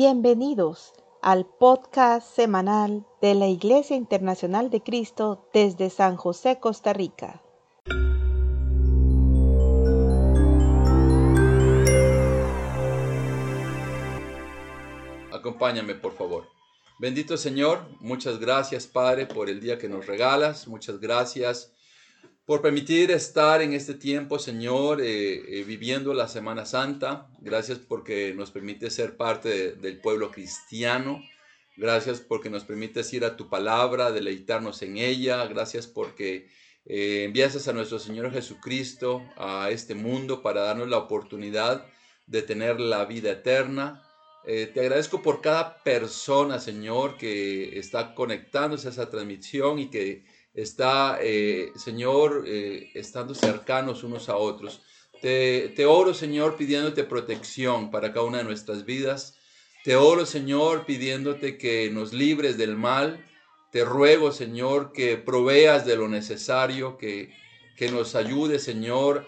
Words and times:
Bienvenidos 0.00 0.92
al 1.22 1.44
podcast 1.44 2.36
semanal 2.36 3.04
de 3.20 3.34
la 3.34 3.48
Iglesia 3.48 3.96
Internacional 3.96 4.70
de 4.70 4.80
Cristo 4.80 5.50
desde 5.52 5.90
San 5.90 6.14
José, 6.14 6.60
Costa 6.60 6.92
Rica. 6.92 7.42
Acompáñame, 15.32 15.96
por 15.96 16.12
favor. 16.12 16.44
Bendito 17.00 17.36
Señor, 17.36 17.80
muchas 17.98 18.38
gracias, 18.38 18.86
Padre, 18.86 19.26
por 19.26 19.50
el 19.50 19.58
día 19.58 19.78
que 19.78 19.88
nos 19.88 20.06
regalas. 20.06 20.68
Muchas 20.68 21.00
gracias 21.00 21.74
por 22.48 22.62
permitir 22.62 23.10
estar 23.10 23.60
en 23.60 23.74
este 23.74 23.92
tiempo, 23.92 24.38
Señor, 24.38 25.02
eh, 25.02 25.34
eh, 25.60 25.64
viviendo 25.64 26.14
la 26.14 26.28
Semana 26.28 26.64
Santa. 26.64 27.28
Gracias 27.40 27.78
porque 27.78 28.32
nos 28.34 28.50
permite 28.50 28.88
ser 28.88 29.18
parte 29.18 29.72
del 29.72 30.00
pueblo 30.00 30.30
cristiano. 30.30 31.22
Gracias 31.76 32.20
porque 32.20 32.48
nos 32.48 32.64
permites 32.64 33.12
ir 33.12 33.26
a 33.26 33.36
tu 33.36 33.50
palabra, 33.50 34.12
deleitarnos 34.12 34.80
en 34.80 34.96
ella. 34.96 35.44
Gracias 35.44 35.86
porque 35.86 36.48
eh, 36.86 37.24
envías 37.24 37.68
a 37.68 37.72
nuestro 37.74 37.98
Señor 37.98 38.32
Jesucristo 38.32 39.22
a 39.36 39.68
este 39.70 39.94
mundo 39.94 40.40
para 40.40 40.62
darnos 40.62 40.88
la 40.88 40.96
oportunidad 40.96 41.84
de 42.26 42.40
tener 42.40 42.80
la 42.80 43.04
vida 43.04 43.30
eterna. 43.30 44.02
te 44.46 44.80
agradezco 44.80 45.20
por 45.20 45.42
cada 45.42 45.82
persona, 45.82 46.58
Señor, 46.58 47.18
que 47.18 47.78
está 47.78 48.14
conectándose 48.14 48.88
a 48.88 48.92
esa 48.92 49.10
transmisión 49.10 49.78
y 49.78 49.90
que 49.90 50.24
está, 50.62 51.18
eh, 51.22 51.72
Señor, 51.76 52.44
eh, 52.46 52.90
estando 52.94 53.34
cercanos 53.34 54.02
unos 54.02 54.28
a 54.28 54.36
otros. 54.36 54.82
Te, 55.20 55.84
oro, 55.86 56.14
Señor, 56.14 56.56
pidiéndote 56.56 57.02
protección 57.02 57.90
para 57.90 58.12
cada 58.12 58.26
una 58.26 58.38
de 58.38 58.44
nuestras 58.44 58.84
vidas. 58.84 59.36
Te 59.84 59.96
oro, 59.96 60.26
Señor, 60.26 60.86
pidiéndote 60.86 61.58
que 61.58 61.90
nos 61.90 62.12
libres 62.12 62.56
del 62.56 62.76
mal. 62.76 63.24
Te 63.72 63.84
ruego, 63.84 64.30
Señor, 64.32 64.92
que 64.92 65.16
proveas 65.16 65.84
de 65.84 65.96
lo 65.96 66.08
necesario, 66.08 66.98
que, 66.98 67.34
que 67.76 67.90
nos 67.90 68.14
ayude, 68.14 68.58
Señor, 68.58 69.26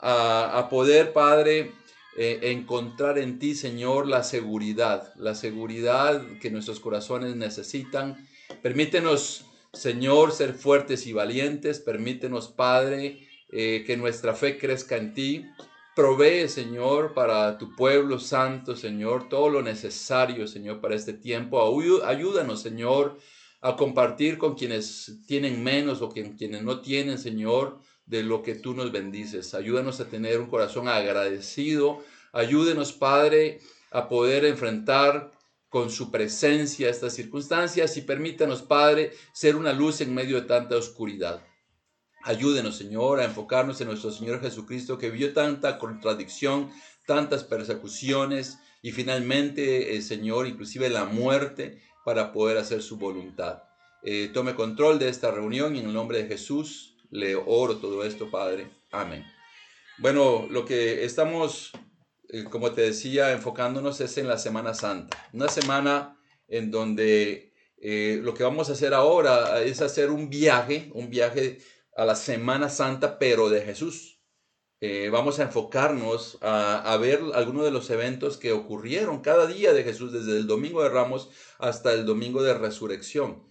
a, 0.00 0.58
a 0.58 0.68
poder, 0.68 1.12
Padre, 1.12 1.72
eh, 2.16 2.38
encontrar 2.42 3.18
en 3.18 3.40
ti, 3.40 3.56
Señor, 3.56 4.06
la 4.06 4.22
seguridad, 4.22 5.12
la 5.16 5.34
seguridad 5.34 6.22
que 6.40 6.50
nuestros 6.50 6.78
corazones 6.78 7.34
necesitan. 7.34 8.28
Permítenos 8.62 9.46
Señor, 9.74 10.32
ser 10.32 10.54
fuertes 10.54 11.06
y 11.06 11.12
valientes. 11.12 11.80
Permítenos, 11.80 12.48
Padre, 12.48 13.26
eh, 13.50 13.84
que 13.86 13.96
nuestra 13.96 14.34
fe 14.34 14.58
crezca 14.58 14.96
en 14.96 15.14
ti. 15.14 15.46
Provee, 15.94 16.48
Señor, 16.48 17.14
para 17.14 17.56
tu 17.56 17.76
pueblo 17.76 18.18
santo, 18.18 18.74
Señor, 18.74 19.28
todo 19.28 19.48
lo 19.48 19.62
necesario, 19.62 20.48
Señor, 20.48 20.80
para 20.80 20.96
este 20.96 21.12
tiempo. 21.12 21.62
Ayúdanos, 22.04 22.62
Señor, 22.62 23.18
a 23.60 23.76
compartir 23.76 24.36
con 24.36 24.54
quienes 24.56 25.20
tienen 25.28 25.62
menos 25.62 26.02
o 26.02 26.08
con 26.08 26.36
quienes 26.36 26.62
no 26.62 26.80
tienen, 26.80 27.18
Señor, 27.18 27.78
de 28.06 28.24
lo 28.24 28.42
que 28.42 28.56
tú 28.56 28.74
nos 28.74 28.90
bendices. 28.90 29.54
Ayúdanos 29.54 30.00
a 30.00 30.08
tener 30.08 30.40
un 30.40 30.48
corazón 30.48 30.88
agradecido. 30.88 32.02
Ayúdenos, 32.32 32.92
Padre, 32.92 33.60
a 33.92 34.08
poder 34.08 34.44
enfrentar 34.44 35.30
con 35.74 35.90
su 35.90 36.12
presencia 36.12 36.88
estas 36.88 37.14
circunstancias 37.14 37.96
y 37.96 38.02
permítanos, 38.02 38.62
Padre, 38.62 39.10
ser 39.32 39.56
una 39.56 39.72
luz 39.72 40.00
en 40.00 40.14
medio 40.14 40.40
de 40.40 40.46
tanta 40.46 40.76
oscuridad. 40.76 41.44
Ayúdenos, 42.22 42.76
Señor, 42.76 43.18
a 43.18 43.24
enfocarnos 43.24 43.80
en 43.80 43.88
nuestro 43.88 44.12
Señor 44.12 44.40
Jesucristo 44.40 44.98
que 44.98 45.10
vio 45.10 45.32
tanta 45.32 45.80
contradicción, 45.80 46.70
tantas 47.08 47.42
persecuciones 47.42 48.60
y 48.82 48.92
finalmente, 48.92 49.96
eh, 49.96 50.02
Señor, 50.02 50.46
inclusive 50.46 50.88
la 50.90 51.06
muerte 51.06 51.82
para 52.04 52.32
poder 52.32 52.56
hacer 52.58 52.80
su 52.80 52.96
voluntad. 52.96 53.64
Eh, 54.04 54.30
tome 54.32 54.54
control 54.54 55.00
de 55.00 55.08
esta 55.08 55.32
reunión 55.32 55.74
y 55.74 55.80
en 55.80 55.86
el 55.86 55.92
nombre 55.92 56.22
de 56.22 56.28
Jesús 56.28 56.98
le 57.10 57.34
oro 57.34 57.78
todo 57.78 58.04
esto, 58.04 58.30
Padre. 58.30 58.70
Amén. 58.92 59.26
Bueno, 59.98 60.46
lo 60.48 60.64
que 60.64 61.04
estamos 61.04 61.72
eh, 62.34 62.44
como 62.50 62.72
te 62.72 62.80
decía, 62.80 63.30
enfocándonos 63.30 64.00
es 64.00 64.18
en 64.18 64.26
la 64.26 64.38
Semana 64.38 64.74
Santa. 64.74 65.28
Una 65.32 65.46
semana 65.46 66.18
en 66.48 66.72
donde 66.72 67.52
eh, 67.78 68.18
lo 68.24 68.34
que 68.34 68.42
vamos 68.42 68.68
a 68.68 68.72
hacer 68.72 68.92
ahora 68.92 69.62
es 69.62 69.80
hacer 69.80 70.10
un 70.10 70.28
viaje, 70.30 70.90
un 70.94 71.10
viaje 71.10 71.58
a 71.96 72.04
la 72.04 72.16
Semana 72.16 72.68
Santa, 72.70 73.20
pero 73.20 73.50
de 73.50 73.60
Jesús. 73.60 74.20
Eh, 74.80 75.10
vamos 75.12 75.38
a 75.38 75.44
enfocarnos 75.44 76.38
a, 76.42 76.92
a, 76.92 76.96
ver 76.96 77.20
algunos 77.34 77.64
de 77.64 77.70
los 77.70 77.88
eventos 77.90 78.36
que 78.36 78.50
ocurrieron 78.50 79.20
cada 79.20 79.46
día 79.46 79.72
de 79.72 79.84
Jesús, 79.84 80.12
desde 80.12 80.36
el 80.36 80.48
Domingo 80.48 80.82
de 80.82 80.88
Ramos 80.88 81.30
hasta 81.60 81.92
el 81.92 82.04
Domingo 82.04 82.42
de 82.42 82.54
Resurrección. 82.54 83.44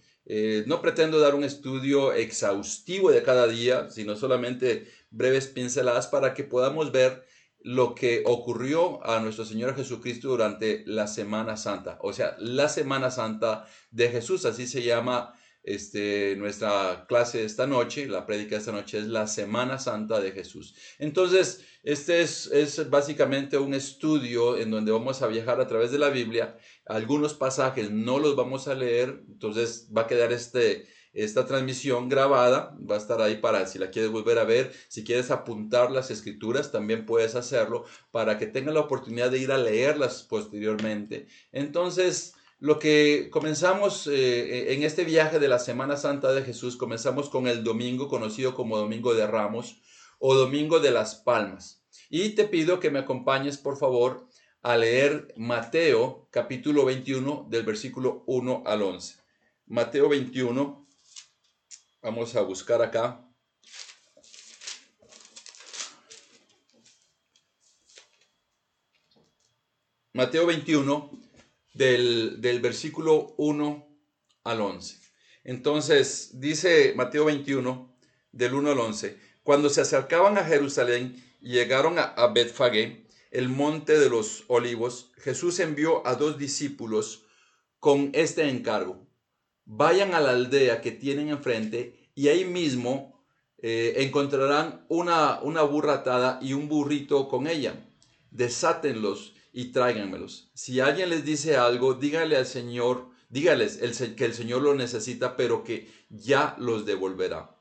no 0.66 0.82
pretendo 0.82 1.20
dar 1.20 1.34
un 1.34 1.44
estudio 1.44 2.12
exhaustivo 2.12 3.10
de 3.10 3.22
cada 3.22 3.46
día, 3.46 3.90
sino 3.90 4.14
solamente 4.14 4.86
breves 5.10 5.46
pinceladas 5.46 6.06
para 6.06 6.34
que 6.34 6.44
podamos 6.44 6.92
ver 6.92 7.24
lo 7.64 7.94
que 7.94 8.22
ocurrió 8.26 9.04
a 9.06 9.20
nuestro 9.20 9.46
Señor 9.46 9.74
Jesucristo 9.74 10.28
durante 10.28 10.84
la 10.86 11.06
Semana 11.06 11.56
Santa. 11.56 11.98
O 12.02 12.12
sea, 12.12 12.36
la 12.38 12.68
Semana 12.68 13.10
Santa 13.10 13.66
de 13.90 14.10
Jesús, 14.10 14.44
así 14.44 14.66
se 14.66 14.82
llama 14.82 15.34
este, 15.62 16.36
nuestra 16.36 17.06
clase 17.08 17.38
de 17.38 17.44
esta 17.46 17.66
noche, 17.66 18.06
la 18.06 18.26
prédica 18.26 18.50
de 18.50 18.58
esta 18.58 18.72
noche 18.72 18.98
es 18.98 19.06
la 19.06 19.26
Semana 19.26 19.78
Santa 19.78 20.20
de 20.20 20.32
Jesús. 20.32 20.76
Entonces, 20.98 21.64
este 21.82 22.20
es, 22.20 22.48
es 22.48 22.90
básicamente 22.90 23.56
un 23.56 23.72
estudio 23.72 24.58
en 24.58 24.70
donde 24.70 24.92
vamos 24.92 25.22
a 25.22 25.26
viajar 25.26 25.58
a 25.58 25.66
través 25.66 25.90
de 25.90 25.98
la 25.98 26.10
Biblia. 26.10 26.58
Algunos 26.84 27.32
pasajes 27.32 27.90
no 27.90 28.18
los 28.18 28.36
vamos 28.36 28.68
a 28.68 28.74
leer, 28.74 29.24
entonces 29.26 29.88
va 29.96 30.02
a 30.02 30.06
quedar 30.06 30.34
este, 30.34 30.86
esta 31.14 31.46
transmisión 31.46 32.08
grabada 32.08 32.76
va 32.90 32.96
a 32.96 32.98
estar 32.98 33.22
ahí 33.22 33.36
para 33.36 33.66
si 33.66 33.78
la 33.78 33.90
quieres 33.90 34.10
volver 34.10 34.38
a 34.38 34.44
ver, 34.44 34.72
si 34.88 35.04
quieres 35.04 35.30
apuntar 35.30 35.90
las 35.90 36.10
escrituras, 36.10 36.72
también 36.72 37.06
puedes 37.06 37.34
hacerlo 37.36 37.84
para 38.10 38.36
que 38.36 38.46
tengas 38.46 38.74
la 38.74 38.80
oportunidad 38.80 39.30
de 39.30 39.38
ir 39.38 39.52
a 39.52 39.58
leerlas 39.58 40.24
posteriormente. 40.24 41.28
Entonces, 41.52 42.34
lo 42.58 42.78
que 42.78 43.28
comenzamos 43.30 44.06
eh, 44.06 44.72
en 44.72 44.82
este 44.82 45.04
viaje 45.04 45.38
de 45.38 45.48
la 45.48 45.58
Semana 45.58 45.96
Santa 45.96 46.32
de 46.32 46.42
Jesús, 46.42 46.76
comenzamos 46.76 47.28
con 47.28 47.46
el 47.46 47.62
domingo 47.62 48.08
conocido 48.08 48.54
como 48.54 48.76
Domingo 48.78 49.14
de 49.14 49.26
Ramos 49.26 49.80
o 50.18 50.34
Domingo 50.34 50.80
de 50.80 50.90
las 50.90 51.14
Palmas. 51.14 51.84
Y 52.10 52.30
te 52.30 52.44
pido 52.44 52.80
que 52.80 52.90
me 52.90 53.00
acompañes, 53.00 53.58
por 53.58 53.76
favor, 53.76 54.26
a 54.62 54.76
leer 54.76 55.28
Mateo 55.36 56.26
capítulo 56.30 56.84
21 56.86 57.48
del 57.50 57.64
versículo 57.64 58.24
1 58.26 58.62
al 58.64 58.82
11. 58.82 59.16
Mateo 59.66 60.08
21 60.08 60.83
Vamos 62.04 62.36
a 62.36 62.42
buscar 62.42 62.82
acá. 62.82 63.26
Mateo 70.12 70.44
21, 70.44 71.10
del, 71.72 72.42
del, 72.42 72.60
versículo 72.60 73.34
1 73.38 73.88
al 74.44 74.60
11. 74.60 75.00
Entonces, 75.44 76.38
dice 76.38 76.92
Mateo 76.94 77.24
21, 77.24 77.96
del 78.32 78.52
1 78.52 78.72
al 78.72 78.80
11, 78.80 79.18
cuando 79.42 79.70
se 79.70 79.80
acercaban 79.80 80.36
a 80.36 80.44
Jerusalén 80.44 81.24
y 81.40 81.52
llegaron 81.52 81.98
a, 81.98 82.02
a 82.02 82.34
Betfagé, 82.34 83.06
el 83.30 83.48
monte 83.48 83.98
de 83.98 84.10
los 84.10 84.44
olivos, 84.48 85.10
Jesús 85.16 85.58
envió 85.58 86.06
a 86.06 86.16
dos 86.16 86.36
discípulos 86.36 87.24
con 87.80 88.10
este 88.12 88.46
encargo 88.50 89.04
vayan 89.64 90.14
a 90.14 90.20
la 90.20 90.30
aldea 90.30 90.80
que 90.80 90.92
tienen 90.92 91.28
enfrente 91.28 92.10
y 92.14 92.28
ahí 92.28 92.44
mismo 92.44 93.24
eh, 93.58 93.94
encontrarán 94.04 94.84
una, 94.88 95.40
una 95.40 95.62
burra 95.62 95.94
atada 95.94 96.38
y 96.42 96.52
un 96.52 96.68
burrito 96.68 97.28
con 97.28 97.46
ella. 97.46 97.88
Desátenlos 98.30 99.34
y 99.52 99.72
tráiganmelos. 99.72 100.50
Si 100.54 100.80
alguien 100.80 101.10
les 101.10 101.24
dice 101.24 101.56
algo, 101.56 101.94
díganle 101.94 102.36
al 102.36 102.46
Señor, 102.46 103.08
dígales 103.28 103.78
que 104.16 104.24
el 104.24 104.34
Señor 104.34 104.62
lo 104.62 104.74
necesita, 104.74 105.36
pero 105.36 105.64
que 105.64 105.88
ya 106.10 106.56
los 106.58 106.84
devolverá. 106.84 107.56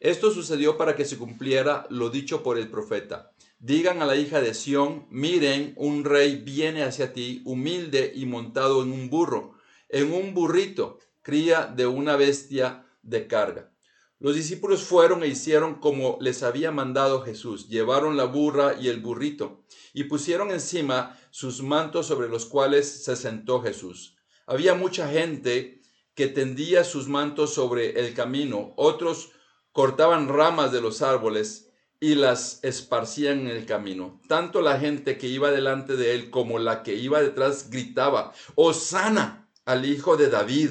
Esto 0.00 0.32
sucedió 0.32 0.76
para 0.76 0.96
que 0.96 1.04
se 1.04 1.18
cumpliera 1.18 1.86
lo 1.90 2.10
dicho 2.10 2.42
por 2.42 2.58
el 2.58 2.68
profeta. 2.68 3.32
Digan 3.58 4.02
a 4.02 4.06
la 4.06 4.16
hija 4.16 4.40
de 4.40 4.54
Sión, 4.54 5.06
miren, 5.10 5.74
un 5.76 6.04
rey 6.04 6.36
viene 6.36 6.82
hacia 6.82 7.12
ti, 7.12 7.42
humilde 7.44 8.10
y 8.12 8.26
montado 8.26 8.82
en 8.82 8.90
un 8.90 9.10
burro, 9.10 9.54
en 9.88 10.12
un 10.12 10.34
burrito, 10.34 10.98
cría 11.22 11.66
de 11.66 11.86
una 11.86 12.16
bestia 12.16 12.86
de 13.02 13.26
carga. 13.26 13.72
Los 14.18 14.36
discípulos 14.36 14.84
fueron 14.84 15.24
e 15.24 15.28
hicieron 15.28 15.76
como 15.76 16.16
les 16.20 16.44
había 16.44 16.70
mandado 16.70 17.22
Jesús. 17.22 17.68
Llevaron 17.68 18.16
la 18.16 18.24
burra 18.24 18.76
y 18.80 18.88
el 18.88 19.00
burrito 19.00 19.64
y 19.92 20.04
pusieron 20.04 20.50
encima 20.50 21.18
sus 21.30 21.62
mantos 21.62 22.06
sobre 22.06 22.28
los 22.28 22.46
cuales 22.46 23.04
se 23.04 23.16
sentó 23.16 23.60
Jesús. 23.62 24.16
Había 24.46 24.74
mucha 24.74 25.08
gente 25.08 25.82
que 26.14 26.28
tendía 26.28 26.84
sus 26.84 27.08
mantos 27.08 27.54
sobre 27.54 27.98
el 27.98 28.14
camino, 28.14 28.74
otros 28.76 29.32
cortaban 29.72 30.28
ramas 30.28 30.70
de 30.70 30.80
los 30.80 31.02
árboles 31.02 31.70
y 31.98 32.14
las 32.14 32.62
esparcían 32.62 33.40
en 33.40 33.46
el 33.48 33.64
camino. 33.64 34.20
Tanto 34.28 34.60
la 34.60 34.78
gente 34.78 35.18
que 35.18 35.28
iba 35.28 35.50
delante 35.50 35.96
de 35.96 36.14
él 36.14 36.30
como 36.30 36.58
la 36.58 36.82
que 36.82 36.94
iba 36.94 37.22
detrás 37.22 37.70
gritaba, 37.70 38.32
Osana 38.54 39.48
al 39.64 39.86
Hijo 39.86 40.16
de 40.16 40.28
David, 40.28 40.70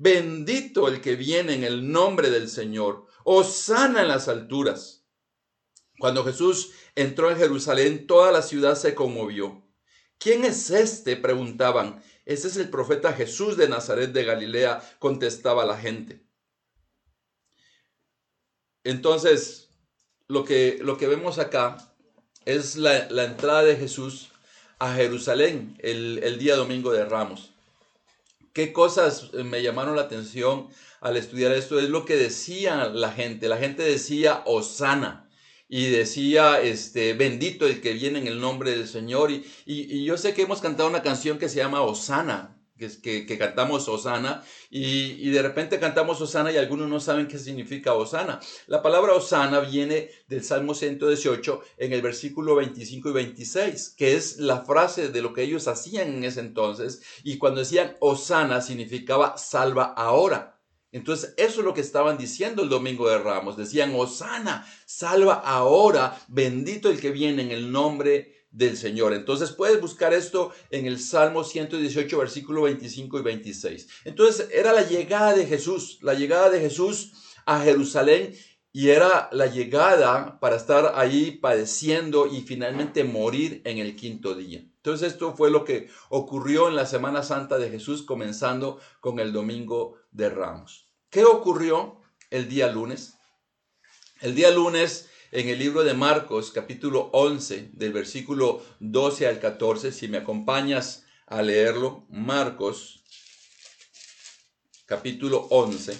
bendito 0.00 0.88
el 0.88 1.02
que 1.02 1.14
viene 1.14 1.52
en 1.52 1.62
el 1.62 1.92
nombre 1.92 2.30
del 2.30 2.48
Señor, 2.48 3.06
Osana 3.22 4.00
en 4.00 4.08
las 4.08 4.28
alturas. 4.28 5.04
Cuando 5.98 6.24
Jesús 6.24 6.72
entró 6.94 7.30
en 7.30 7.36
Jerusalén, 7.36 8.06
toda 8.06 8.32
la 8.32 8.40
ciudad 8.40 8.76
se 8.76 8.94
conmovió. 8.94 9.62
¿Quién 10.16 10.46
es 10.46 10.70
este? 10.70 11.16
preguntaban. 11.16 12.02
Ese 12.24 12.48
es 12.48 12.56
el 12.56 12.70
profeta 12.70 13.12
Jesús 13.12 13.58
de 13.58 13.68
Nazaret 13.68 14.10
de 14.12 14.24
Galilea, 14.24 14.80
contestaba 14.98 15.66
la 15.66 15.76
gente. 15.76 16.24
Entonces, 18.84 19.68
lo 20.28 20.46
que, 20.46 20.78
lo 20.80 20.96
que 20.96 21.08
vemos 21.08 21.38
acá 21.38 21.94
es 22.46 22.76
la, 22.76 23.06
entrada 23.22 23.64
de 23.64 23.76
Jesús 23.76 24.30
a 24.78 24.94
Jerusalén 24.94 25.76
el, 25.80 26.20
el 26.22 26.38
día 26.38 26.56
domingo 26.56 26.90
de 26.90 27.04
Ramos. 27.04 27.49
¿Qué 28.52 28.72
cosas 28.72 29.32
me 29.32 29.62
llamaron 29.62 29.96
la 29.96 30.02
atención 30.02 30.68
al 31.00 31.16
estudiar 31.16 31.52
esto? 31.52 31.78
Es 31.78 31.88
lo 31.88 32.04
que 32.04 32.16
decía 32.16 32.86
la 32.86 33.12
gente. 33.12 33.48
La 33.48 33.58
gente 33.58 33.82
decía 33.82 34.42
Osana 34.44 35.30
y 35.68 35.86
decía, 35.86 36.60
este, 36.60 37.14
bendito 37.14 37.66
el 37.66 37.80
que 37.80 37.92
viene 37.92 38.18
en 38.18 38.26
el 38.26 38.40
nombre 38.40 38.72
del 38.72 38.88
Señor. 38.88 39.30
Y, 39.30 39.46
y, 39.66 40.04
yo 40.04 40.18
sé 40.18 40.34
que 40.34 40.42
hemos 40.42 40.60
cantado 40.60 40.88
una 40.88 41.02
canción 41.02 41.38
que 41.38 41.48
se 41.48 41.58
llama 41.58 41.82
Osana, 41.82 42.59
que, 42.80 43.38
cantamos 43.38 43.88
Osana, 43.88 44.42
y, 44.70 45.12
y, 45.26 45.30
de 45.30 45.42
repente 45.42 45.78
cantamos 45.78 46.20
Osana 46.20 46.50
y 46.50 46.56
algunos 46.56 46.88
no 46.88 46.98
saben 46.98 47.28
qué 47.28 47.38
significa 47.38 47.92
Osana. 47.92 48.40
La 48.66 48.82
palabra 48.82 49.12
Osana 49.12 49.60
viene 49.60 50.10
del 50.28 50.42
Salmo 50.42 50.74
118 50.74 51.60
en 51.76 51.92
el 51.92 52.02
versículo 52.02 52.56
25 52.56 53.10
y 53.10 53.12
26, 53.12 53.94
que 53.96 54.16
es 54.16 54.38
la 54.38 54.62
frase 54.62 55.10
de 55.10 55.22
lo 55.22 55.34
que 55.34 55.42
ellos 55.42 55.68
hacían 55.68 56.08
en 56.14 56.24
ese 56.24 56.40
entonces, 56.40 57.02
y 57.22 57.38
cuando 57.38 57.60
decían 57.60 57.96
Osana 58.00 58.60
significaba 58.62 59.36
salva 59.36 59.84
ahora. 59.96 60.56
Entonces, 60.92 61.34
eso 61.36 61.60
es 61.60 61.64
lo 61.64 61.72
que 61.72 61.80
estaban 61.80 62.18
diciendo 62.18 62.62
el 62.62 62.68
domingo 62.68 63.08
de 63.08 63.18
Ramos. 63.18 63.56
Decían, 63.56 63.92
Osana, 63.94 64.66
salva 64.86 65.34
ahora, 65.34 66.20
bendito 66.28 66.90
el 66.90 67.00
que 67.00 67.12
viene 67.12 67.42
en 67.42 67.52
el 67.52 67.70
nombre 67.70 68.39
del 68.50 68.76
Señor. 68.76 69.12
Entonces, 69.12 69.52
puedes 69.52 69.80
buscar 69.80 70.12
esto 70.12 70.52
en 70.70 70.86
el 70.86 70.98
Salmo 70.98 71.44
118, 71.44 72.18
versículo 72.18 72.62
25 72.62 73.18
y 73.18 73.22
26. 73.22 73.88
Entonces, 74.04 74.48
era 74.52 74.72
la 74.72 74.82
llegada 74.82 75.34
de 75.34 75.46
Jesús, 75.46 75.98
la 76.02 76.14
llegada 76.14 76.50
de 76.50 76.60
Jesús 76.60 77.12
a 77.46 77.60
Jerusalén 77.60 78.34
y 78.72 78.90
era 78.90 79.28
la 79.32 79.46
llegada 79.46 80.38
para 80.38 80.56
estar 80.56 80.92
ahí 80.94 81.32
padeciendo 81.32 82.26
y 82.26 82.42
finalmente 82.42 83.02
morir 83.02 83.62
en 83.64 83.78
el 83.78 83.96
quinto 83.96 84.34
día. 84.34 84.60
Entonces 84.76 85.12
esto 85.12 85.34
fue 85.34 85.50
lo 85.50 85.64
que 85.64 85.90
ocurrió 86.08 86.68
en 86.68 86.76
la 86.76 86.86
Semana 86.86 87.22
Santa 87.22 87.58
de 87.58 87.68
Jesús, 87.68 88.02
comenzando 88.02 88.80
con 89.00 89.18
el 89.18 89.32
Domingo 89.32 89.96
de 90.12 90.30
Ramos. 90.30 90.88
¿Qué 91.10 91.24
ocurrió 91.24 92.00
el 92.30 92.48
día 92.48 92.68
lunes? 92.68 93.18
El 94.20 94.34
día 94.34 94.50
lunes 94.50 95.09
en 95.32 95.48
el 95.48 95.58
libro 95.58 95.84
de 95.84 95.94
Marcos, 95.94 96.50
capítulo 96.50 97.10
11, 97.12 97.70
del 97.72 97.92
versículo 97.92 98.64
12 98.80 99.28
al 99.28 99.38
14, 99.38 99.92
si 99.92 100.08
me 100.08 100.18
acompañas 100.18 101.04
a 101.26 101.42
leerlo, 101.42 102.04
Marcos, 102.08 103.04
capítulo 104.86 105.46
11 105.50 105.96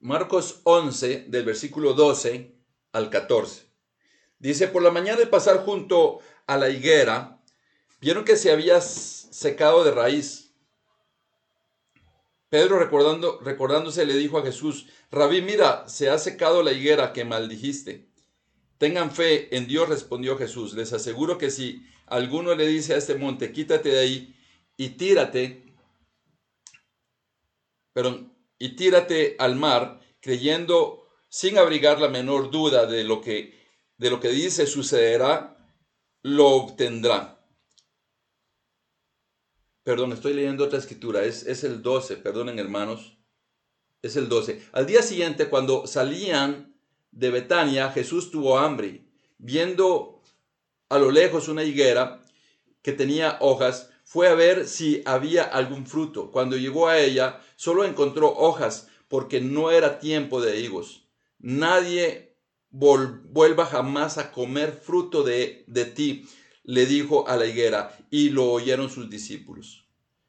Marcos 0.00 0.60
11, 0.62 1.26
del 1.28 1.44
versículo 1.44 1.92
12 1.92 2.57
al 2.98 3.10
14. 3.10 3.66
Dice, 4.38 4.68
por 4.68 4.82
la 4.82 4.90
mañana 4.90 5.18
de 5.18 5.26
pasar 5.26 5.64
junto 5.64 6.20
a 6.46 6.56
la 6.58 6.68
higuera, 6.68 7.40
vieron 8.00 8.24
que 8.24 8.36
se 8.36 8.52
había 8.52 8.80
secado 8.80 9.84
de 9.84 9.90
raíz. 9.90 10.52
Pedro 12.48 12.78
recordando, 12.78 13.40
recordándose 13.40 14.06
le 14.06 14.14
dijo 14.14 14.38
a 14.38 14.42
Jesús, 14.42 14.86
Rabí, 15.10 15.42
mira, 15.42 15.88
se 15.88 16.08
ha 16.08 16.18
secado 16.18 16.62
la 16.62 16.72
higuera 16.72 17.12
que 17.12 17.24
maldijiste. 17.24 18.08
Tengan 18.78 19.10
fe 19.10 19.54
en 19.56 19.66
Dios, 19.66 19.88
respondió 19.88 20.38
Jesús. 20.38 20.74
Les 20.74 20.92
aseguro 20.92 21.36
que 21.36 21.50
si 21.50 21.84
alguno 22.06 22.54
le 22.54 22.66
dice 22.66 22.94
a 22.94 22.96
este 22.96 23.16
monte, 23.16 23.52
quítate 23.52 23.90
de 23.90 23.98
ahí 23.98 24.34
y 24.76 24.90
tírate, 24.90 25.74
perdón, 27.92 28.32
y 28.58 28.76
tírate 28.76 29.36
al 29.38 29.56
mar, 29.56 30.00
creyendo 30.20 31.07
sin 31.28 31.58
abrigar 31.58 32.00
la 32.00 32.08
menor 32.08 32.50
duda 32.50 32.86
de 32.86 33.04
lo 33.04 33.20
que, 33.20 33.54
de 33.96 34.10
lo 34.10 34.20
que 34.20 34.28
dice 34.28 34.66
sucederá, 34.66 35.56
lo 36.22 36.48
obtendrá. 36.48 37.38
Perdón, 39.82 40.12
estoy 40.12 40.34
leyendo 40.34 40.64
otra 40.64 40.78
escritura, 40.78 41.24
es, 41.24 41.46
es 41.46 41.64
el 41.64 41.82
12, 41.82 42.16
perdonen 42.18 42.58
hermanos, 42.58 43.16
es 44.02 44.16
el 44.16 44.28
12. 44.28 44.62
Al 44.72 44.86
día 44.86 45.02
siguiente, 45.02 45.48
cuando 45.48 45.86
salían 45.86 46.74
de 47.10 47.30
Betania, 47.30 47.90
Jesús 47.90 48.30
tuvo 48.30 48.58
hambre. 48.58 49.04
Viendo 49.38 50.22
a 50.88 50.98
lo 50.98 51.10
lejos 51.10 51.48
una 51.48 51.64
higuera 51.64 52.22
que 52.82 52.92
tenía 52.92 53.38
hojas, 53.40 53.90
fue 54.04 54.28
a 54.28 54.34
ver 54.34 54.66
si 54.66 55.02
había 55.04 55.42
algún 55.42 55.86
fruto. 55.86 56.30
Cuando 56.30 56.56
llegó 56.56 56.88
a 56.88 56.98
ella, 56.98 57.42
solo 57.56 57.84
encontró 57.84 58.28
hojas, 58.28 58.88
porque 59.08 59.40
no 59.40 59.70
era 59.70 59.98
tiempo 59.98 60.40
de 60.40 60.60
higos. 60.60 61.07
Nadie 61.38 62.36
vuelva 62.70 63.66
jamás 63.66 64.18
a 64.18 64.30
comer 64.32 64.72
fruto 64.72 65.22
de, 65.22 65.64
de 65.66 65.84
ti, 65.84 66.28
le 66.64 66.86
dijo 66.86 67.28
a 67.28 67.36
la 67.36 67.46
higuera, 67.46 67.96
y 68.10 68.30
lo 68.30 68.50
oyeron 68.50 68.90
sus 68.90 69.08
discípulos. 69.08 69.86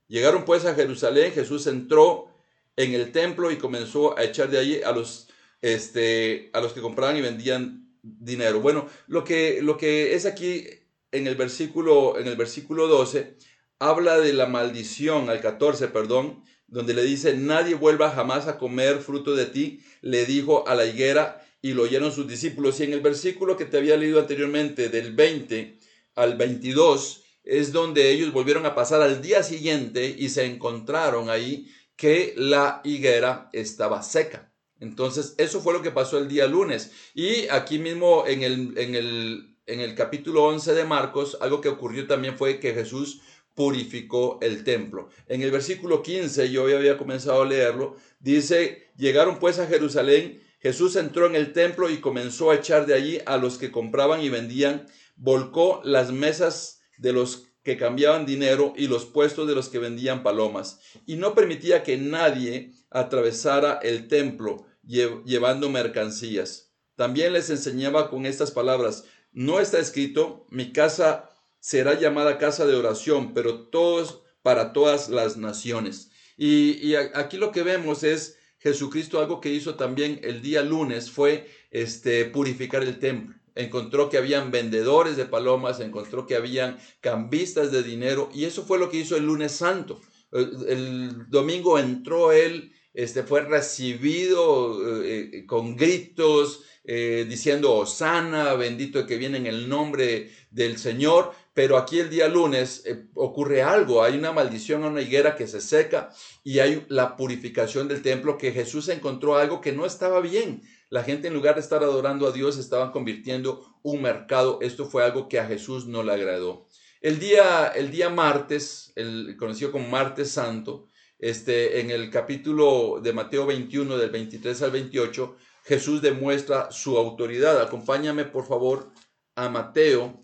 Llegaron 0.07 0.45
pues 0.45 0.65
a 0.65 0.73
Jerusalén, 0.73 1.31
Jesús 1.33 1.67
entró 1.67 2.29
en 2.75 2.93
el 2.93 3.11
templo 3.11 3.51
y 3.51 3.57
comenzó 3.57 4.17
a 4.17 4.23
echar 4.23 4.49
de 4.49 4.57
allí 4.57 4.81
a 4.81 4.91
los, 4.91 5.27
este, 5.61 6.49
a 6.53 6.61
los 6.61 6.73
que 6.73 6.81
compraban 6.81 7.17
y 7.17 7.21
vendían 7.21 7.93
dinero. 8.01 8.61
Bueno, 8.61 8.87
lo 9.07 9.23
que, 9.23 9.61
lo 9.61 9.77
que 9.77 10.15
es 10.15 10.25
aquí 10.25 10.65
en 11.11 11.27
el 11.27 11.35
versículo, 11.35 12.17
en 12.17 12.27
el 12.27 12.37
versículo 12.37 12.87
12, 12.87 13.37
habla 13.79 14.17
de 14.19 14.33
la 14.33 14.45
maldición, 14.45 15.29
al 15.29 15.41
14, 15.41 15.89
perdón, 15.89 16.43
donde 16.71 16.93
le 16.93 17.03
dice, 17.03 17.35
nadie 17.35 17.75
vuelva 17.75 18.11
jamás 18.11 18.47
a 18.47 18.57
comer 18.57 18.99
fruto 18.99 19.35
de 19.35 19.45
ti, 19.45 19.81
le 20.01 20.25
dijo 20.25 20.67
a 20.67 20.75
la 20.75 20.85
higuera 20.85 21.45
y 21.61 21.73
lo 21.73 21.83
oyeron 21.83 22.11
sus 22.11 22.27
discípulos. 22.27 22.79
Y 22.79 22.83
en 22.83 22.93
el 22.93 23.01
versículo 23.01 23.57
que 23.57 23.65
te 23.65 23.77
había 23.77 23.97
leído 23.97 24.19
anteriormente, 24.19 24.89
del 24.89 25.13
20 25.13 25.77
al 26.15 26.37
22, 26.37 27.23
es 27.43 27.71
donde 27.71 28.11
ellos 28.11 28.31
volvieron 28.31 28.65
a 28.65 28.75
pasar 28.75 29.01
al 29.01 29.21
día 29.21 29.43
siguiente 29.43 30.15
y 30.17 30.29
se 30.29 30.45
encontraron 30.45 31.29
ahí 31.29 31.67
que 31.95 32.33
la 32.37 32.81
higuera 32.83 33.49
estaba 33.51 34.03
seca. 34.03 34.53
Entonces, 34.79 35.35
eso 35.37 35.59
fue 35.59 35.73
lo 35.73 35.81
que 35.81 35.91
pasó 35.91 36.17
el 36.17 36.29
día 36.29 36.47
lunes. 36.47 36.91
Y 37.13 37.47
aquí 37.49 37.79
mismo 37.79 38.25
en 38.27 38.43
el, 38.43 38.77
en 38.77 38.95
el, 38.95 39.57
en 39.65 39.81
el 39.81 39.95
capítulo 39.95 40.45
11 40.45 40.73
de 40.73 40.85
Marcos, 40.85 41.37
algo 41.41 41.59
que 41.59 41.67
ocurrió 41.67 42.07
también 42.07 42.37
fue 42.37 42.59
que 42.59 42.73
Jesús 42.73 43.21
purificó 43.59 44.39
el 44.41 44.63
templo. 44.63 45.09
En 45.27 45.41
el 45.41 45.51
versículo 45.51 46.01
15, 46.01 46.49
yo 46.49 46.63
había 46.63 46.97
comenzado 46.97 47.41
a 47.41 47.45
leerlo, 47.45 47.97
dice, 48.21 48.87
llegaron 48.95 49.37
pues 49.37 49.59
a 49.59 49.67
Jerusalén, 49.67 50.41
Jesús 50.61 50.95
entró 50.95 51.25
en 51.25 51.35
el 51.35 51.51
templo 51.51 51.89
y 51.89 51.97
comenzó 51.97 52.51
a 52.51 52.55
echar 52.55 52.85
de 52.85 52.93
allí 52.93 53.19
a 53.25 53.35
los 53.35 53.57
que 53.57 53.69
compraban 53.69 54.21
y 54.21 54.29
vendían, 54.29 54.87
volcó 55.17 55.81
las 55.83 56.13
mesas 56.13 56.79
de 56.97 57.11
los 57.11 57.47
que 57.61 57.75
cambiaban 57.75 58.25
dinero 58.25 58.71
y 58.77 58.87
los 58.87 59.03
puestos 59.03 59.45
de 59.45 59.55
los 59.55 59.67
que 59.67 59.79
vendían 59.79 60.23
palomas, 60.23 60.79
y 61.05 61.17
no 61.17 61.35
permitía 61.35 61.83
que 61.83 61.97
nadie 61.97 62.71
atravesara 62.89 63.77
el 63.83 64.07
templo 64.07 64.67
llevando 64.83 65.69
mercancías. 65.69 66.71
También 66.95 67.33
les 67.33 67.49
enseñaba 67.49 68.09
con 68.09 68.25
estas 68.25 68.51
palabras, 68.51 69.03
no 69.33 69.59
está 69.59 69.79
escrito, 69.79 70.47
mi 70.49 70.71
casa 70.71 71.28
será 71.59 71.99
llamada 71.99 72.37
casa 72.37 72.65
de 72.65 72.75
oración, 72.75 73.33
pero 73.33 73.67
todos 73.67 74.21
para 74.41 74.73
todas 74.73 75.09
las 75.09 75.37
naciones. 75.37 76.11
Y, 76.37 76.95
aquí 76.95 77.37
lo 77.37 77.51
que 77.51 77.63
vemos 77.63 78.03
es 78.03 78.37
Jesucristo, 78.59 79.19
algo 79.19 79.41
que 79.41 79.51
hizo 79.51 79.75
también 79.75 80.19
el 80.23 80.41
día 80.41 80.63
lunes 80.63 81.11
fue 81.11 81.49
este, 81.71 82.25
purificar 82.25 82.83
el 82.83 82.99
templo. 82.99 83.35
Encontró 83.55 84.09
que 84.09 84.17
habían 84.17 84.51
vendedores 84.51 85.17
de 85.17 85.25
palomas, 85.25 85.81
encontró 85.81 86.25
que 86.25 86.35
habían 86.35 86.77
cambistas 87.01 87.71
de 87.71 87.83
dinero, 87.83 88.29
y 88.33 88.45
eso 88.45 88.63
fue 88.63 88.79
lo 88.79 88.89
que 88.89 88.97
hizo 88.97 89.17
el 89.17 89.25
lunes 89.25 89.51
santo. 89.51 89.99
El, 90.31 91.29
domingo 91.29 91.77
entró 91.77 92.31
él, 92.31 92.71
este, 92.93 93.23
fue 93.23 93.41
recibido 93.41 95.03
eh, 95.03 95.29
eh, 95.33 95.45
con 95.45 95.75
gritos, 95.75 96.63
eh, 96.91 97.25
diciendo 97.29 97.75
Osana, 97.75 98.53
bendito 98.53 99.05
que 99.05 99.17
viene 99.17 99.37
en 99.37 99.45
el 99.45 99.69
nombre 99.69 100.31
del 100.49 100.77
Señor, 100.77 101.33
pero 101.59 101.77
aquí 101.77 101.99
el 101.99 102.09
día 102.09 102.29
lunes 102.29 102.83
eh, 102.85 103.09
ocurre 103.15 103.61
algo, 103.61 104.01
hay 104.01 104.17
una 104.17 104.31
maldición 104.31 104.85
a 104.85 104.87
una 104.87 105.01
higuera 105.01 105.35
que 105.35 105.45
se 105.45 105.59
seca 105.59 106.09
y 106.41 106.59
hay 106.59 106.85
la 106.87 107.17
purificación 107.17 107.89
del 107.89 108.01
templo 108.01 108.37
que 108.37 108.53
Jesús 108.53 108.87
encontró 108.87 109.35
algo 109.35 109.59
que 109.59 109.73
no 109.73 109.85
estaba 109.85 110.21
bien. 110.21 110.61
La 110.89 111.03
gente 111.03 111.27
en 111.27 111.33
lugar 111.33 111.55
de 111.55 111.59
estar 111.59 111.83
adorando 111.83 112.25
a 112.25 112.31
Dios 112.31 112.57
estaban 112.57 112.93
convirtiendo 112.93 113.77
un 113.83 114.01
mercado. 114.01 114.59
Esto 114.61 114.85
fue 114.85 115.03
algo 115.03 115.27
que 115.27 115.37
a 115.37 115.47
Jesús 115.47 115.85
no 115.85 116.01
le 116.01 116.13
agradó. 116.13 116.65
El 117.01 117.19
día, 117.19 117.67
el 117.75 117.91
día 117.91 118.09
martes, 118.09 118.93
el 118.95 119.35
conocido 119.35 119.73
como 119.73 119.89
martes 119.89 120.31
santo, 120.31 120.87
este, 121.17 121.81
en 121.81 121.91
el 121.91 122.09
capítulo 122.09 123.01
de 123.03 123.11
Mateo 123.11 123.45
21 123.45 123.97
del 123.97 124.11
23 124.11 124.61
al 124.61 124.71
28, 124.71 125.35
Jesús 125.65 126.01
demuestra 126.01 126.71
su 126.71 126.97
autoridad. 126.97 127.61
Acompáñame 127.61 128.23
por 128.23 128.47
favor 128.47 128.93
a 129.35 129.49
Mateo 129.49 130.21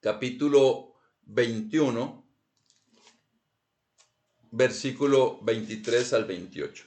capítulo 0.00 0.94
21, 1.26 2.26
versículo 4.50 5.38
23 5.42 6.12
al 6.14 6.24
28. 6.24 6.84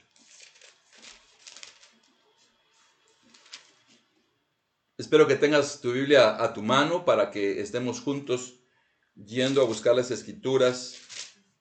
Espero 4.98 5.26
que 5.26 5.36
tengas 5.36 5.80
tu 5.80 5.92
Biblia 5.92 6.42
a 6.42 6.52
tu 6.52 6.62
mano 6.62 7.04
para 7.04 7.30
que 7.30 7.60
estemos 7.60 8.00
juntos 8.00 8.60
yendo 9.14 9.60
a 9.62 9.64
buscar 9.64 9.94
las 9.94 10.10
escrituras 10.10 11.00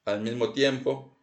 al 0.05 0.21
mismo 0.21 0.53
tiempo. 0.53 1.17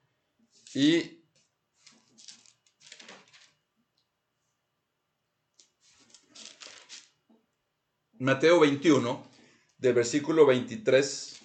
Mateo 8.19 8.61
21, 8.61 9.30
del 9.81 9.95
versículo 9.95 10.45
23 10.45 11.41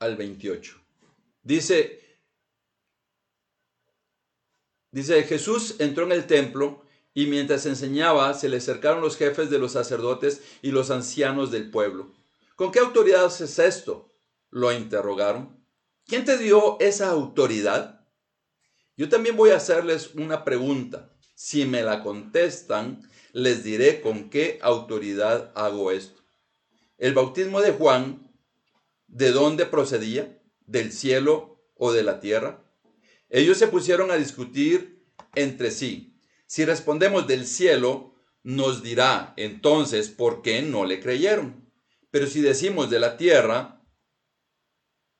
al 0.00 0.16
28. 0.16 0.76
Dice, 1.42 2.18
dice, 4.90 5.22
Jesús 5.22 5.76
entró 5.78 6.04
en 6.04 6.12
el 6.12 6.26
templo 6.26 6.84
y 7.14 7.26
mientras 7.26 7.66
enseñaba 7.66 8.34
se 8.34 8.48
le 8.48 8.56
acercaron 8.56 9.02
los 9.02 9.16
jefes 9.16 9.50
de 9.50 9.58
los 9.58 9.72
sacerdotes 9.72 10.42
y 10.62 10.72
los 10.72 10.90
ancianos 10.90 11.50
del 11.50 11.70
pueblo. 11.70 12.12
¿Con 12.56 12.72
qué 12.72 12.80
autoridad 12.80 13.26
es 13.26 13.58
esto? 13.58 14.10
Lo 14.50 14.72
interrogaron. 14.72 15.64
¿Quién 16.06 16.24
te 16.24 16.38
dio 16.38 16.76
esa 16.80 17.10
autoridad? 17.10 18.04
Yo 18.96 19.08
también 19.08 19.36
voy 19.36 19.50
a 19.50 19.56
hacerles 19.56 20.14
una 20.14 20.44
pregunta. 20.44 21.09
Si 21.42 21.64
me 21.64 21.80
la 21.82 22.02
contestan, 22.02 23.00
les 23.32 23.64
diré 23.64 24.02
con 24.02 24.28
qué 24.28 24.58
autoridad 24.60 25.52
hago 25.54 25.90
esto. 25.90 26.20
El 26.98 27.14
bautismo 27.14 27.62
de 27.62 27.72
Juan, 27.72 28.30
¿de 29.06 29.30
dónde 29.30 29.64
procedía? 29.64 30.38
¿Del 30.66 30.92
cielo 30.92 31.64
o 31.76 31.92
de 31.92 32.02
la 32.02 32.20
tierra? 32.20 32.62
Ellos 33.30 33.56
se 33.56 33.68
pusieron 33.68 34.10
a 34.10 34.16
discutir 34.16 35.02
entre 35.34 35.70
sí. 35.70 36.14
Si 36.44 36.66
respondemos 36.66 37.26
del 37.26 37.46
cielo, 37.46 38.14
nos 38.42 38.82
dirá 38.82 39.32
entonces 39.38 40.10
por 40.10 40.42
qué 40.42 40.60
no 40.60 40.84
le 40.84 41.00
creyeron. 41.00 41.72
Pero 42.10 42.26
si 42.26 42.42
decimos 42.42 42.90
de 42.90 43.00
la 43.00 43.16
tierra, 43.16 43.82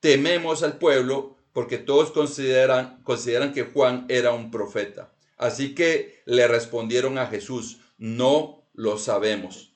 tememos 0.00 0.62
al 0.62 0.77
pueblo 0.77 1.39
porque 1.55 1.79
todos 1.79 2.11
consideran, 2.11 3.03
consideran 3.05 3.55
que 3.55 3.62
Juan 3.62 4.05
era 4.11 4.33
un 4.33 4.50
profeta. 4.50 5.15
Así 5.41 5.75
que 5.75 6.23
le 6.27 6.47
respondieron 6.47 7.17
a 7.17 7.27
Jesús, 7.27 7.79
no 7.97 8.69
lo 8.75 8.99
sabemos. 8.99 9.75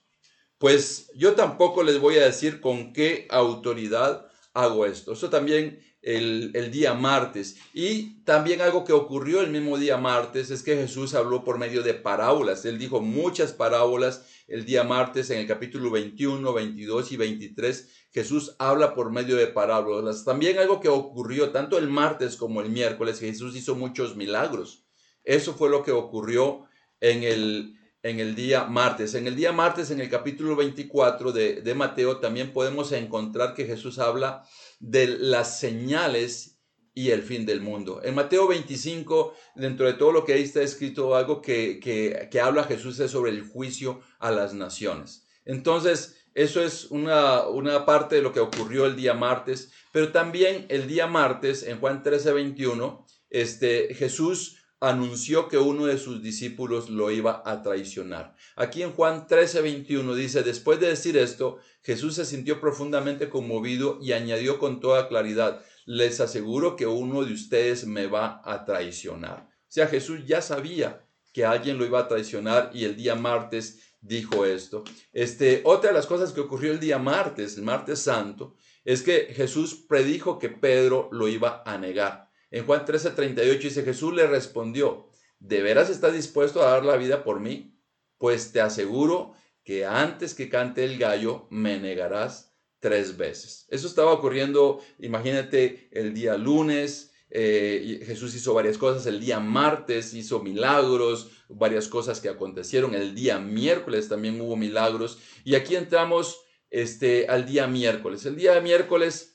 Pues 0.59 1.11
yo 1.16 1.33
tampoco 1.33 1.83
les 1.83 1.99
voy 1.99 2.18
a 2.18 2.26
decir 2.26 2.61
con 2.61 2.92
qué 2.92 3.26
autoridad 3.30 4.26
hago 4.52 4.85
esto. 4.85 5.14
Eso 5.14 5.30
también 5.30 5.83
el, 6.02 6.71
día 6.71 6.92
martes. 6.92 7.56
Y 7.73 8.23
también 8.25 8.61
algo 8.61 8.85
que 8.85 8.92
ocurrió 8.92 9.40
el 9.40 9.50
mismo 9.50 9.78
día 9.78 9.97
martes 9.97 10.50
es 10.50 10.62
que 10.62 10.76
Jesús 10.76 11.14
habló 11.14 11.44
por 11.44 11.59
medio 11.59 11.83
de 11.83 11.94
parábolas. 11.94 12.66
Él 12.66 12.78
dijo 12.78 13.00
muchas 13.00 13.54
parábolas 13.54 14.26
el 14.47 14.66
día 14.66 14.85
martes 14.85 15.30
en 15.30 15.38
el 15.38 15.47
capítulo 15.47 15.90
21, 15.90 16.52
22 16.52 17.11
y 17.11 17.16
23. 17.16 17.88
Jesús 18.12 18.54
habla 18.59 18.92
por 18.92 19.11
medio 19.11 19.37
de 19.37 19.47
parábolas. 19.47 20.26
También 20.26 20.59
algo 20.59 20.78
que 20.78 20.90
ocurrió 20.90 21.52
tanto 21.52 21.78
el 21.78 21.88
martes 21.88 22.37
como 22.37 22.61
el 22.61 22.68
miércoles, 22.68 23.18
Jesús 23.18 23.56
hizo 23.56 23.75
muchos 23.76 24.14
milagros. 24.14 24.83
Eso 25.24 25.54
fue 25.54 25.70
lo 25.70 25.82
que 25.82 25.92
ocurrió 25.92 26.66
en 27.00 27.22
el, 27.22 27.74
en 28.02 28.20
el 28.20 28.34
día 28.34 28.64
martes. 28.64 29.14
En 29.14 29.26
el 29.26 29.34
día 29.34 29.52
martes, 29.52 29.90
en 29.90 30.00
el 30.00 30.10
capítulo 30.10 30.54
24 30.56 31.32
de, 31.32 31.62
de 31.62 31.74
Mateo, 31.74 32.18
también 32.18 32.52
podemos 32.52 32.92
encontrar 32.92 33.54
que 33.54 33.66
Jesús 33.66 33.98
habla 33.98 34.44
de 34.78 35.06
las 35.06 35.58
señales 35.58 36.54
y 36.94 37.10
el 37.10 37.22
fin 37.22 37.44
del 37.44 37.60
mundo. 37.60 38.00
En 38.04 38.14
Mateo 38.14 38.46
25, 38.46 39.34
dentro 39.56 39.86
de 39.86 39.94
todo 39.94 40.12
lo 40.12 40.24
que 40.24 40.34
ahí 40.34 40.42
está 40.42 40.62
escrito, 40.62 41.16
algo 41.16 41.42
que, 41.42 41.80
que, 41.80 42.28
que 42.30 42.40
habla 42.40 42.64
Jesús 42.64 43.00
es 43.00 43.10
sobre 43.10 43.32
el 43.32 43.42
juicio 43.42 44.00
a 44.20 44.30
las 44.30 44.54
naciones. 44.54 45.26
Entonces, 45.44 46.24
eso 46.34 46.62
es 46.62 46.86
una, 46.90 47.46
una, 47.48 47.84
parte 47.84 48.16
de 48.16 48.22
lo 48.22 48.32
que 48.32 48.40
ocurrió 48.40 48.86
el 48.86 48.96
día 48.96 49.14
martes, 49.14 49.72
pero 49.92 50.12
también 50.12 50.66
el 50.68 50.86
día 50.86 51.06
martes, 51.06 51.64
en 51.64 51.80
Juan 51.80 52.02
13, 52.02 52.32
21, 52.32 53.06
este, 53.30 53.94
Jesús 53.94 54.63
anunció 54.86 55.48
que 55.48 55.58
uno 55.58 55.86
de 55.86 55.98
sus 55.98 56.22
discípulos 56.22 56.90
lo 56.90 57.10
iba 57.10 57.42
a 57.44 57.62
traicionar. 57.62 58.34
Aquí 58.56 58.82
en 58.82 58.92
Juan 58.92 59.26
13, 59.26 59.62
21 59.62 60.14
dice, 60.14 60.42
después 60.42 60.78
de 60.80 60.88
decir 60.88 61.16
esto, 61.16 61.58
Jesús 61.82 62.14
se 62.14 62.24
sintió 62.24 62.60
profundamente 62.60 63.28
conmovido 63.28 63.98
y 64.00 64.12
añadió 64.12 64.58
con 64.58 64.80
toda 64.80 65.08
claridad, 65.08 65.62
les 65.86 66.20
aseguro 66.20 66.76
que 66.76 66.86
uno 66.86 67.24
de 67.24 67.32
ustedes 67.32 67.86
me 67.86 68.06
va 68.06 68.42
a 68.44 68.64
traicionar. 68.64 69.48
O 69.50 69.72
sea, 69.74 69.86
Jesús 69.86 70.20
ya 70.26 70.40
sabía 70.40 71.04
que 71.32 71.44
alguien 71.44 71.78
lo 71.78 71.84
iba 71.84 71.98
a 71.98 72.08
traicionar 72.08 72.70
y 72.72 72.84
el 72.84 72.96
día 72.96 73.14
martes 73.14 73.80
dijo 74.00 74.44
esto. 74.44 74.84
Este, 75.12 75.62
otra 75.64 75.90
de 75.90 75.94
las 75.94 76.06
cosas 76.06 76.32
que 76.32 76.40
ocurrió 76.40 76.72
el 76.72 76.80
día 76.80 76.98
martes, 76.98 77.56
el 77.56 77.64
martes 77.64 78.00
santo, 78.00 78.54
es 78.84 79.02
que 79.02 79.32
Jesús 79.34 79.74
predijo 79.74 80.38
que 80.38 80.50
Pedro 80.50 81.08
lo 81.10 81.26
iba 81.26 81.62
a 81.64 81.78
negar. 81.78 82.23
En 82.54 82.66
Juan 82.66 82.84
13:38 82.87 83.58
dice, 83.62 83.82
Jesús 83.82 84.14
le 84.14 84.28
respondió, 84.28 85.08
¿de 85.40 85.61
veras 85.61 85.90
estás 85.90 86.12
dispuesto 86.12 86.62
a 86.62 86.70
dar 86.70 86.84
la 86.84 86.96
vida 86.96 87.25
por 87.25 87.40
mí? 87.40 87.76
Pues 88.16 88.52
te 88.52 88.61
aseguro 88.61 89.34
que 89.64 89.84
antes 89.84 90.34
que 90.34 90.49
cante 90.49 90.84
el 90.84 90.96
gallo 90.96 91.49
me 91.50 91.80
negarás 91.80 92.54
tres 92.78 93.16
veces. 93.16 93.66
Eso 93.70 93.88
estaba 93.88 94.12
ocurriendo, 94.12 94.80
imagínate, 95.00 95.88
el 95.90 96.14
día 96.14 96.38
lunes. 96.38 97.12
Eh, 97.28 98.04
Jesús 98.06 98.32
hizo 98.37 98.54
varias 98.54 98.78
cosas, 98.78 99.04
el 99.06 99.18
día 99.18 99.40
martes 99.40 100.14
hizo 100.14 100.38
milagros, 100.38 101.30
varias 101.49 101.88
cosas 101.88 102.20
que 102.20 102.28
acontecieron, 102.28 102.94
el 102.94 103.16
día 103.16 103.40
miércoles 103.40 104.08
también 104.08 104.40
hubo 104.40 104.54
milagros 104.54 105.18
y 105.42 105.56
aquí 105.56 105.75
entramos 105.75 106.40
este, 106.70 107.26
al 107.26 107.46
día 107.46 107.66
miércoles. 107.66 108.25
El 108.26 108.37
día 108.37 108.61
miércoles 108.61 109.33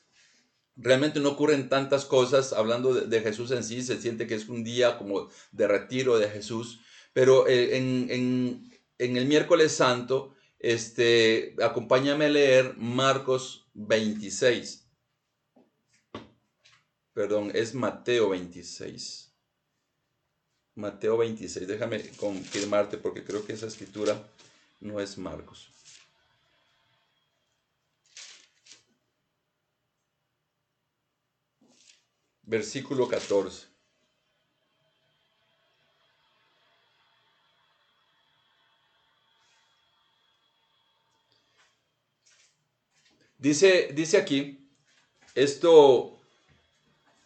realmente 0.81 1.19
no 1.19 1.29
ocurren 1.29 1.69
tantas 1.69 2.05
cosas 2.05 2.53
hablando 2.53 2.93
de, 2.93 3.21
Jesús 3.21 3.51
en 3.51 3.63
sí, 3.63 3.83
se 3.83 4.01
siente 4.01 4.27
que 4.27 4.35
es 4.35 4.47
un 4.47 4.63
día 4.63 4.97
como 4.97 5.29
de 5.51 5.67
retiro 5.67 6.17
de 6.17 6.29
Jesús, 6.29 6.79
pero 7.13 7.47
eh, 7.47 7.77
en, 7.77 8.71
el 8.97 9.25
miércoles 9.25 9.73
santo, 9.73 10.35
este, 10.59 11.55
acompáñame 11.61 12.25
a 12.25 12.29
leer 12.29 12.75
Marcos 12.77 13.67
26. 13.73 14.85
Perdón, 17.13 17.51
es 17.53 17.73
Mateo 17.73 18.29
26. 18.29 19.33
Mateo 20.75 21.17
26, 21.17 21.67
déjame 21.67 22.01
confirmarte 22.11 22.97
porque 22.97 23.25
creo 23.25 23.45
que 23.45 23.53
esa 23.53 23.67
escritura 23.67 24.21
no 24.79 25.01
es 25.01 25.17
Marcos. 25.17 25.78
Versículo 32.49 33.07
14. 33.07 33.67
Dice, 43.37 43.91
dice 43.93 44.17
aquí, 44.17 44.67
esto, 45.35 46.19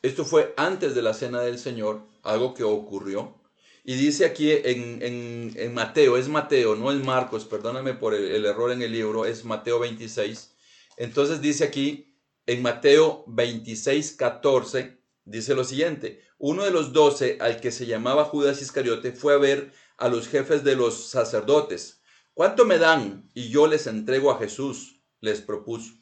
esto 0.03 0.25
fue 0.25 0.53
antes 0.57 0.93
de 0.93 1.01
la 1.01 1.13
cena 1.13 1.41
del 1.41 1.57
Señor, 1.57 2.01
algo 2.21 2.53
que 2.53 2.63
ocurrió. 2.63 3.33
Y 3.85 3.95
dice 3.95 4.25
aquí 4.25 4.51
en, 4.51 4.99
en, 5.01 5.73
Mateo, 5.73 6.17
es 6.17 6.27
Mateo, 6.27 6.75
no 6.75 6.91
es 6.91 7.03
Marcos, 7.03 7.45
perdóname 7.45 7.93
por 7.93 8.13
el, 8.13 8.25
el 8.25 8.45
error 8.45 8.71
en 8.71 8.81
el 8.81 8.91
libro, 8.91 9.25
es 9.25 9.43
Mateo 9.43 9.79
26. 9.79 10.55
Entonces 10.97 11.41
dice 11.41 11.63
aquí 11.63 12.13
en 12.45 12.61
Mateo 12.61 13.23
26, 13.27 14.11
14, 14.13 15.02
dice 15.25 15.55
lo 15.55 15.63
siguiente, 15.63 16.21
uno 16.37 16.63
de 16.63 16.71
los 16.71 16.93
doce, 16.93 17.37
al 17.39 17.59
que 17.59 17.71
se 17.71 17.85
llamaba 17.85 18.25
Judas 18.25 18.61
Iscariote, 18.61 19.11
fue 19.11 19.33
a 19.33 19.37
ver 19.37 19.71
a 19.97 20.09
los 20.09 20.27
jefes 20.27 20.63
de 20.63 20.75
los 20.75 21.07
sacerdotes. 21.09 22.01
¿Cuánto 22.33 22.65
me 22.65 22.77
dan? 22.77 23.29
Y 23.33 23.49
yo 23.49 23.67
les 23.67 23.87
entrego 23.87 24.31
a 24.31 24.39
Jesús, 24.39 25.01
les 25.21 25.41
propuso. 25.41 25.93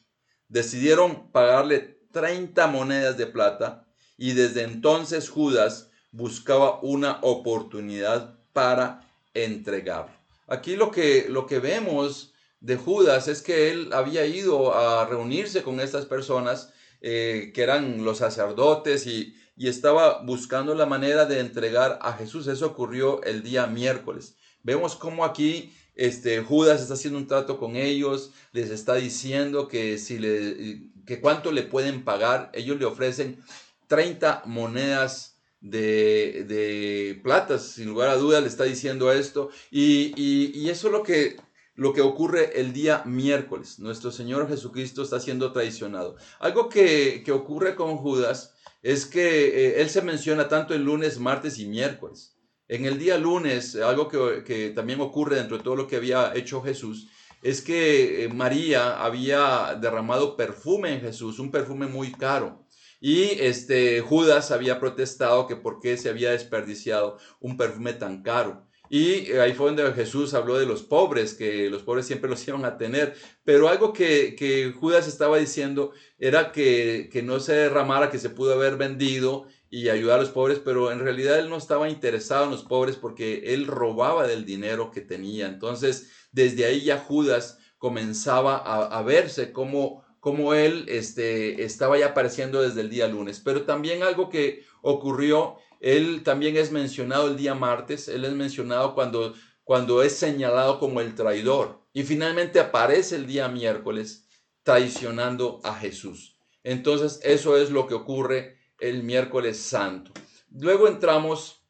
Decidieron 0.47 1.31
pagarle 1.31 1.99
30 2.11 2.67
monedas 2.67 3.17
de 3.17 3.27
plata 3.27 3.87
y 4.17 4.33
desde 4.33 4.63
entonces 4.63 5.29
Judas 5.29 5.89
buscaba 6.11 6.79
una 6.81 7.19
oportunidad 7.21 8.39
para 8.53 9.07
entregarlo. 9.33 10.15
Aquí 10.47 10.75
lo 10.75 10.91
que, 10.91 11.27
lo 11.29 11.45
que 11.45 11.59
vemos 11.59 12.33
de 12.59 12.77
Judas 12.77 13.27
es 13.27 13.41
que 13.41 13.71
él 13.71 13.91
había 13.93 14.25
ido 14.25 14.75
a 14.75 15.05
reunirse 15.05 15.63
con 15.63 15.79
estas 15.79 16.05
personas 16.05 16.73
eh, 17.01 17.51
que 17.53 17.63
eran 17.63 18.05
los 18.05 18.19
sacerdotes 18.19 19.07
y, 19.07 19.35
y 19.57 19.67
estaba 19.67 20.21
buscando 20.23 20.75
la 20.75 20.85
manera 20.85 21.25
de 21.25 21.39
entregar 21.39 21.99
a 22.01 22.13
Jesús. 22.13 22.47
Eso 22.47 22.67
ocurrió 22.67 23.21
el 23.23 23.43
día 23.43 23.67
miércoles. 23.67 24.35
Vemos 24.63 24.95
cómo 24.95 25.25
aquí 25.25 25.73
este, 25.95 26.41
Judas 26.41 26.81
está 26.81 26.93
haciendo 26.93 27.19
un 27.19 27.27
trato 27.27 27.57
con 27.57 27.75
ellos, 27.75 28.31
les 28.53 28.69
está 28.69 28.95
diciendo 28.95 29.67
que, 29.67 29.97
si 29.97 30.17
le, 30.17 30.89
que 31.05 31.19
cuánto 31.19 31.51
le 31.51 31.63
pueden 31.63 32.03
pagar. 32.03 32.49
Ellos 32.53 32.79
le 32.79 32.85
ofrecen 32.85 33.43
30 33.87 34.43
monedas 34.45 35.37
de, 35.59 36.45
de 36.47 37.19
plata, 37.21 37.59
sin 37.59 37.87
lugar 37.87 38.09
a 38.09 38.15
dudas 38.15 38.41
le 38.41 38.47
está 38.47 38.63
diciendo 38.63 39.11
esto. 39.11 39.49
Y, 39.69 40.13
y, 40.15 40.69
eso 40.69 40.87
es 40.87 40.93
lo 40.93 41.03
que, 41.03 41.37
lo 41.81 41.93
que 41.93 42.01
ocurre 42.01 42.61
el 42.61 42.73
día 42.73 43.01
miércoles. 43.05 43.79
Nuestro 43.79 44.11
Señor 44.11 44.47
Jesucristo 44.47 45.01
está 45.01 45.19
siendo 45.19 45.51
traicionado. 45.51 46.15
Algo 46.39 46.69
que, 46.69 47.23
que 47.25 47.31
ocurre 47.31 47.73
con 47.73 47.97
Judas 47.97 48.53
es 48.83 49.07
que 49.07 49.47
eh, 49.47 49.81
él 49.81 49.89
se 49.89 50.03
menciona 50.03 50.47
tanto 50.47 50.75
el 50.75 50.83
lunes, 50.83 51.17
martes 51.17 51.57
y 51.57 51.65
miércoles. 51.65 52.37
En 52.67 52.85
el 52.85 52.99
día 52.99 53.17
lunes, 53.17 53.75
algo 53.77 54.09
que, 54.09 54.43
que, 54.43 54.69
también 54.69 55.01
ocurre 55.01 55.37
dentro 55.37 55.57
de 55.57 55.63
todo 55.63 55.75
lo 55.75 55.87
que 55.87 55.95
había 55.95 56.35
hecho 56.35 56.61
Jesús, 56.61 57.09
es 57.41 57.63
que 57.63 58.25
eh, 58.25 58.29
María 58.29 59.03
había 59.03 59.75
derramado 59.81 60.37
perfume 60.37 60.93
en 60.93 61.01
Jesús, 61.01 61.39
un 61.39 61.49
perfume 61.49 61.87
muy 61.87 62.11
caro. 62.11 62.63
Y 62.99 63.23
este 63.39 64.01
Judas 64.01 64.51
había 64.51 64.79
protestado 64.79 65.47
que 65.47 65.55
por 65.55 65.79
qué 65.79 65.97
se 65.97 66.09
había 66.09 66.29
desperdiciado 66.29 67.17
un 67.39 67.57
perfume 67.57 67.93
tan 67.93 68.21
caro. 68.21 68.67
Y 68.93 69.31
ahí 69.37 69.53
fue 69.53 69.67
donde 69.67 69.89
Jesús 69.93 70.33
habló 70.33 70.59
de 70.59 70.65
los 70.65 70.83
pobres, 70.83 71.33
que 71.33 71.69
los 71.69 71.81
pobres 71.81 72.05
siempre 72.05 72.29
los 72.29 72.45
iban 72.49 72.65
a 72.65 72.77
tener. 72.77 73.15
Pero 73.45 73.69
algo 73.69 73.93
que, 73.93 74.35
que 74.35 74.73
Judas 74.77 75.07
estaba 75.07 75.37
diciendo 75.37 75.93
era 76.19 76.51
que, 76.51 77.07
que, 77.09 77.23
no 77.23 77.39
se 77.39 77.53
derramara, 77.53 78.11
que 78.11 78.19
se 78.19 78.29
pudo 78.29 78.53
haber 78.53 78.75
vendido 78.75 79.45
y 79.69 79.87
ayudar 79.87 80.19
a 80.19 80.23
los 80.23 80.31
pobres, 80.31 80.59
pero 80.59 80.91
en 80.91 80.99
realidad 80.99 81.39
él 81.39 81.49
no 81.49 81.55
estaba 81.55 81.87
interesado 81.87 82.43
en 82.43 82.51
los 82.51 82.63
pobres 82.63 82.97
porque 82.97 83.53
él 83.53 83.65
robaba 83.65 84.27
del 84.27 84.43
dinero 84.43 84.91
que 84.91 84.99
tenía. 84.99 85.47
Entonces, 85.47 86.11
desde 86.33 86.65
ahí 86.65 86.81
ya 86.81 86.97
Judas 86.97 87.59
comenzaba 87.77 88.57
a, 88.57 88.99
a 88.99 89.03
verse 89.03 89.53
como 89.53 90.03
como 90.19 90.53
él 90.53 90.85
este, 90.87 91.63
estaba 91.63 91.97
ya 91.97 92.07
apareciendo 92.07 92.61
desde 92.61 92.81
el 92.81 92.91
día 92.91 93.07
lunes. 93.07 93.41
Pero 93.43 93.63
también 93.63 94.03
algo 94.03 94.29
que 94.29 94.63
ocurrió, 94.83 95.55
él 95.81 96.21
también 96.23 96.55
es 96.55 96.71
mencionado 96.71 97.27
el 97.27 97.35
día 97.35 97.55
martes, 97.55 98.07
él 98.07 98.23
es 98.23 98.33
mencionado 98.33 98.95
cuando, 98.95 99.33
cuando 99.63 100.03
es 100.03 100.15
señalado 100.15 100.79
como 100.79 101.01
el 101.01 101.15
traidor. 101.15 101.81
Y 101.91 102.03
finalmente 102.03 102.59
aparece 102.59 103.15
el 103.15 103.27
día 103.27 103.47
miércoles 103.49 104.27
traicionando 104.63 105.59
a 105.63 105.75
Jesús. 105.75 106.37
Entonces 106.63 107.19
eso 107.23 107.57
es 107.57 107.71
lo 107.71 107.87
que 107.87 107.95
ocurre 107.95 108.59
el 108.79 109.03
miércoles 109.03 109.57
santo. 109.57 110.11
Luego 110.51 110.87
entramos 110.87 111.65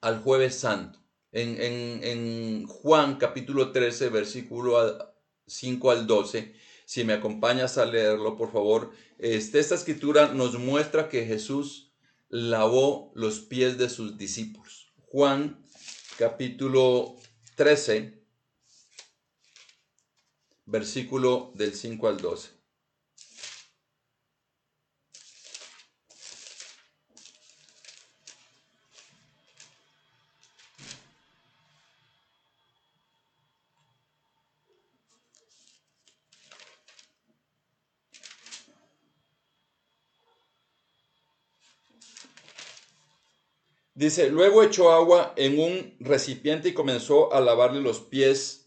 al 0.00 0.20
jueves 0.20 0.56
santo. 0.56 0.98
En, 1.32 1.60
en, 1.62 2.00
en 2.02 2.66
Juan 2.66 3.16
capítulo 3.16 3.70
13, 3.70 4.08
versículo 4.08 5.14
5 5.46 5.90
al 5.92 6.06
12 6.06 6.60
si 6.90 7.04
me 7.04 7.12
acompañas 7.12 7.78
a 7.78 7.86
leerlo, 7.86 8.36
por 8.36 8.50
favor, 8.50 8.90
este, 9.16 9.60
esta 9.60 9.76
escritura 9.76 10.34
nos 10.34 10.58
muestra 10.58 11.08
que 11.08 11.24
Jesús 11.24 11.89
lavó 12.30 13.12
los 13.14 13.40
pies 13.40 13.76
de 13.76 13.90
sus 13.90 14.16
discípulos. 14.16 14.92
Juan 15.08 15.66
capítulo 16.16 17.16
13, 17.56 18.22
versículo 20.64 21.52
del 21.56 21.74
5 21.74 22.08
al 22.08 22.18
12. 22.18 22.59
Dice, 44.00 44.30
luego 44.30 44.62
echó 44.62 44.92
agua 44.92 45.34
en 45.36 45.58
un 45.60 45.94
recipiente 46.00 46.70
y 46.70 46.72
comenzó 46.72 47.34
a 47.34 47.40
lavarle 47.42 47.82
los 47.82 48.00
pies 48.00 48.66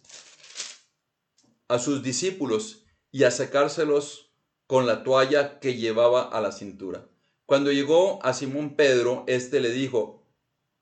a 1.67 1.79
sus 1.79 2.03
discípulos 2.03 2.85
y 3.11 3.23
a 3.23 3.31
secárselos 3.31 4.31
con 4.67 4.85
la 4.85 5.03
toalla 5.03 5.59
que 5.59 5.75
llevaba 5.75 6.21
a 6.21 6.39
la 6.39 6.51
cintura. 6.51 7.09
Cuando 7.47 7.71
llegó 7.71 8.23
a 8.23 8.35
Simón 8.35 8.75
Pedro, 8.75 9.23
éste 9.25 9.59
le 9.59 9.71
dijo, 9.71 10.23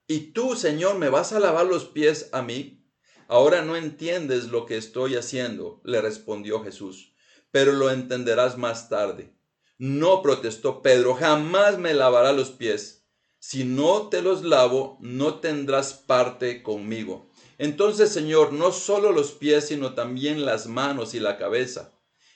¿Y 0.05 0.33
tú, 0.33 0.57
Señor, 0.57 0.97
me 0.97 1.07
vas 1.07 1.31
a 1.31 1.39
lavar 1.39 1.65
los 1.65 1.85
pies 1.85 2.27
a 2.33 2.41
mí? 2.41 2.85
Ahora 3.29 3.61
no 3.61 3.77
entiendes 3.77 4.49
lo 4.49 4.65
que 4.65 4.75
estoy 4.75 5.15
haciendo, 5.15 5.79
le 5.85 6.01
respondió 6.01 6.61
Jesús, 6.61 7.13
pero 7.51 7.71
lo 7.71 7.89
entenderás 7.89 8.57
más 8.57 8.89
tarde. 8.89 9.33
No 9.77 10.21
protestó 10.21 10.81
Pedro, 10.81 11.13
jamás 11.13 11.77
me 11.77 11.93
lavará 11.93 12.33
los 12.33 12.51
pies 12.51 13.00
si 13.41 13.63
no 13.63 14.07
te 14.07 14.21
los 14.21 14.43
lavo, 14.43 14.99
no 15.01 15.39
tendrás 15.39 15.95
parte 15.95 16.61
conmigo. 16.61 17.27
Entonces, 17.57 18.11
Señor, 18.11 18.53
no 18.53 18.71
solo 18.71 19.11
los 19.11 19.31
pies, 19.31 19.67
sino 19.67 19.95
también 19.95 20.45
las 20.45 20.67
manos 20.67 21.15
y 21.15 21.19
la 21.19 21.39
cabeza. 21.39 21.91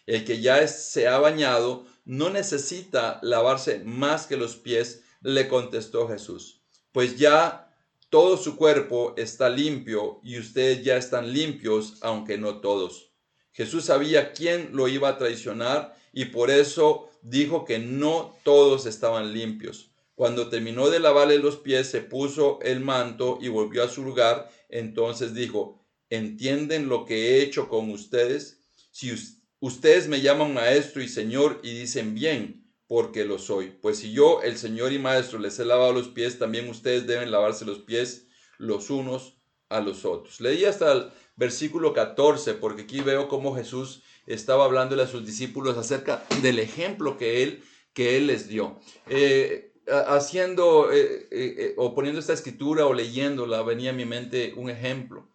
El 0.07 0.25
que 0.25 0.41
ya 0.41 0.67
se 0.67 1.07
ha 1.07 1.19
bañado 1.19 1.85
no 2.05 2.31
necesita 2.31 3.19
lavarse 3.21 3.83
más 3.85 4.25
que 4.25 4.35
los 4.35 4.55
pies, 4.55 5.03
le 5.21 5.47
contestó 5.47 6.07
Jesús, 6.07 6.61
pues 6.91 7.17
ya 7.17 7.71
todo 8.09 8.35
su 8.37 8.55
cuerpo 8.55 9.13
está 9.15 9.47
limpio 9.49 10.19
y 10.23 10.39
ustedes 10.39 10.83
ya 10.83 10.97
están 10.97 11.31
limpios, 11.31 11.97
aunque 12.01 12.39
no 12.39 12.61
todos. 12.61 13.11
Jesús 13.51 13.85
sabía 13.85 14.33
quién 14.33 14.71
lo 14.73 14.87
iba 14.87 15.09
a 15.09 15.17
traicionar 15.19 15.95
y 16.13 16.25
por 16.25 16.49
eso 16.49 17.09
dijo 17.21 17.63
que 17.63 17.77
no 17.77 18.35
todos 18.43 18.87
estaban 18.87 19.33
limpios. 19.33 19.91
Cuando 20.15 20.49
terminó 20.49 20.89
de 20.89 20.99
lavarle 20.99 21.39
los 21.39 21.58
pies, 21.58 21.88
se 21.88 22.01
puso 22.01 22.60
el 22.62 22.80
manto 22.80 23.38
y 23.41 23.49
volvió 23.49 23.84
a 23.84 23.89
su 23.89 24.04
lugar. 24.04 24.49
Entonces 24.69 25.34
dijo, 25.34 25.86
¿entienden 26.10 26.88
lo 26.88 27.06
que 27.06 27.15
he 27.15 27.41
hecho 27.43 27.67
con 27.67 27.89
ustedes? 27.89 28.62
Si 28.91 29.13
ustedes 29.60 30.08
me 30.08 30.21
llaman 30.21 30.54
maestro 30.54 31.04
y 31.04 31.10
señor 31.10 31.60
y 31.63 31.78
dicen 31.78 32.15
bien, 32.15 32.65
porque 32.88 33.25
lo 33.25 33.39
soy. 33.39 33.78
Pues 33.82 33.97
si 33.99 34.12
yo, 34.12 34.41
el 34.41 34.58
señor 34.58 34.93
y 34.93 34.99
maestro, 34.99 35.39
les 35.39 35.60
he 35.60 35.65
lavado 35.65 35.91
los 35.91 36.08
pies, 36.08 36.39
también 36.39 36.69
ustedes 36.69 37.08
deben 37.08 37.32
lavarse 37.32 37.65
los 37.65 37.80
pies 37.80 38.28
los 38.58 38.89
unos 38.89 39.38
a 39.69 39.82
los 39.82 40.06
otros. 40.06 40.39
Leí 40.39 40.65
hasta 40.65 40.91
el 40.91 41.12
versículo 41.36 41.93
14, 41.93 42.54
porque 42.54 42.84
aquí 42.84 43.01
veo 43.01 43.28
cómo 43.28 43.56
Jesús 43.56 44.04
estaba 44.25 44.65
hablándole 44.65 45.04
a 45.04 45.08
sus 45.08 45.25
discípulos 45.25 45.78
acerca 45.78 46.25
del 46.41 46.60
ejemplo 46.60 47.17
que 47.17 47.43
él, 47.43 47.63
que 47.93 48.17
él 48.17 48.28
les 48.28 48.47
dio. 48.47 48.80
Eh, 49.08 49.73
haciendo 49.88 50.91
eh, 50.91 51.28
eh, 51.32 51.56
eh, 51.58 51.74
o 51.78 51.93
poniendo 51.93 52.19
esta 52.19 52.34
escritura 52.34 52.86
o 52.86 52.93
leyéndola, 52.93 53.62
venía 53.62 53.91
a 53.91 53.93
mi 53.93 54.06
mente 54.06 54.54
un 54.56 54.69
ejemplo. 54.69 55.30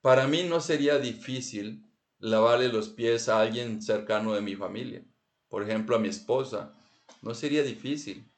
Para 0.00 0.26
mí 0.26 0.44
no 0.44 0.60
sería 0.60 0.98
difícil 0.98 1.84
lavarle 2.18 2.68
los 2.68 2.88
pies 2.88 3.28
a 3.28 3.40
alguien 3.40 3.82
cercano 3.82 4.34
de 4.34 4.40
mi 4.40 4.54
familia. 4.54 5.04
Por 5.48 5.62
ejemplo, 5.62 5.96
a 5.96 5.98
mi 5.98 6.08
esposa. 6.08 6.74
No 7.22 7.34
sería 7.34 7.62
difícil. 7.62 8.30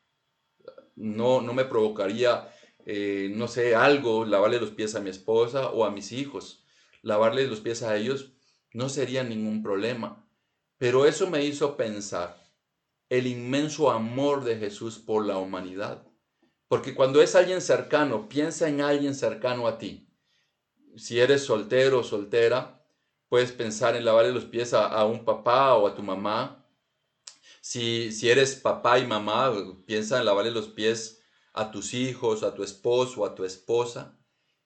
No, 0.97 1.41
no 1.43 1.53
me 1.53 1.65
provocaría, 1.65 2.49
no 3.31 3.49
sé, 3.49 3.75
algo, 3.77 4.25
lavarle 4.25 4.61
los 4.61 4.71
pies 4.71 4.95
a 4.95 5.01
mi 5.01 5.11
esposa 5.11 5.71
o 5.71 5.85
a 5.85 5.91
mis 5.91 6.13
hijos. 6.13 6.65
Lavarle 7.03 7.47
los 7.47 7.61
pies 7.61 7.83
a 7.83 7.97
ellos 7.97 8.33
no 8.73 8.89
sería 8.89 9.23
ningún 9.23 9.63
problema. 9.63 10.27
Pero 10.79 11.07
eso 11.07 11.29
me 11.29 11.45
hizo 11.45 11.77
pensar 11.77 12.48
el 13.09 13.27
inmenso 13.27 13.91
amor 13.91 14.45
de 14.45 14.57
Jesús 14.57 14.99
por 14.99 15.27
la 15.27 15.39
humanidad. 15.39 16.07
Porque 16.69 16.95
cuando 16.95 17.23
es 17.23 17.35
alguien 17.35 17.61
cercano, 17.61 18.29
piensa 18.29 18.69
en 18.69 18.81
alguien 18.83 19.15
cercano 19.15 19.67
a 19.67 19.79
ti. 19.79 20.09
Si 20.97 21.19
eres 21.19 21.45
soltero 21.45 22.01
o 22.01 22.05
soltera, 22.05 22.85
puedes 23.29 23.53
pensar 23.53 23.97
en 23.97 24.05
lavarle 24.05 24.33
los 24.33 24.45
pies 24.45 24.75
a, 24.75 25.05
un 25.05 25.25
papá 25.25 25.75
o 25.75 25.87
a 25.87 25.95
tu 25.95 26.03
mamá. 26.03 26.67
Si, 27.61 28.13
si 28.13 28.29
eres 28.29 28.57
papá 28.57 28.99
y 28.99 29.07
mamá, 29.07 29.53
piensa 29.87 30.19
en 30.19 30.27
lavarle 30.27 30.51
los 30.51 30.69
pies 30.69 31.23
a 31.55 31.71
tus 31.71 31.95
hijos, 31.95 32.43
a 32.43 32.55
tu 32.55 32.63
esposo, 32.63 33.25
a 33.25 33.35
tu 33.35 33.45
esposa. 33.45 34.19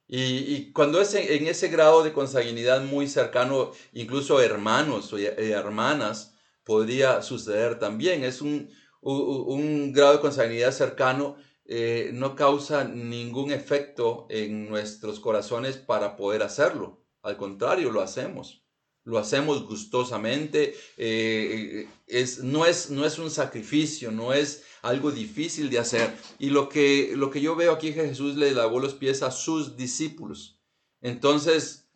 Y, 0.09 0.73
cuando 0.73 1.01
es 1.01 1.15
en, 1.15 1.47
ese 1.47 1.69
grado 1.69 2.03
de 2.03 2.13
consanguinidad 2.13 2.83
muy 2.83 3.09
cercano, 3.09 3.73
incluso 3.93 4.43
hermanos 4.43 5.11
o 5.13 5.19
hermanas, 5.19 6.32
podría 6.65 7.23
suceder 7.23 7.79
también. 7.79 8.25
Es 8.25 8.43
un, 8.43 8.71
un, 9.01 9.93
grado 9.93 10.15
de 10.15 10.21
consanguinidad 10.21 10.73
cercano, 10.73 11.37
eh, 11.65 12.11
no 12.13 12.35
causa 12.35 12.85
ningún 12.85 13.53
efecto 13.53 14.27
en 14.31 14.69
nuestros 14.69 15.21
corazones 15.21 15.77
para 15.77 16.17
poder 16.17 16.43
hacerlo. 16.43 17.05
Al 17.23 17.37
contrario, 17.37 17.91
lo 17.91 18.01
hacemos 18.01 18.63
lo 19.05 19.19
hacemos 19.19 19.67
gustosamente, 19.67 20.75
eh, 20.97 21.89
es, 22.07 22.43
no, 22.43 22.67
es, 22.67 22.91
no 22.91 23.05
es 23.05 23.19
un 23.19 23.31
sacrificio, 23.31 24.13
no 24.13 24.33
es 24.33 24.65
algo 24.83 25.11
difícil 25.11 25.71
de 25.71 25.79
hacer. 25.79 26.15
Y 26.39 26.51
lo 26.51 26.69
que, 26.69 27.13
lo 27.17 27.31
que 27.31 27.41
yo 27.41 27.57
veo 27.57 27.73
aquí, 27.73 27.93
Jesús 27.93 28.37
le 28.37 28.53
lavó 28.53 28.79
los 28.79 28.95
pies 28.95 29.23
a 29.23 29.31
sus 29.31 29.77
discípulos. 29.77 30.61
Entonces, 31.01 31.89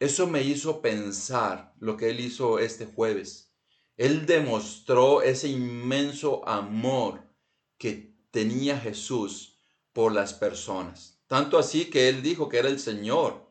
eso 0.00 0.26
me 0.26 0.42
hizo 0.42 0.82
pensar 0.82 1.74
lo 1.78 1.96
que 1.96 2.10
él 2.10 2.18
hizo 2.20 2.58
este 2.58 2.86
jueves. 2.86 3.51
Él 4.02 4.26
demostró 4.26 5.22
ese 5.22 5.46
inmenso 5.46 6.42
amor 6.48 7.22
que 7.78 8.16
tenía 8.32 8.76
Jesús 8.76 9.54
por 9.92 10.10
las 10.10 10.34
personas. 10.34 11.20
Tanto 11.28 11.56
así 11.56 11.84
que 11.84 12.08
él 12.08 12.20
dijo 12.20 12.48
que 12.48 12.58
era 12.58 12.68
el 12.68 12.80
Señor 12.80 13.46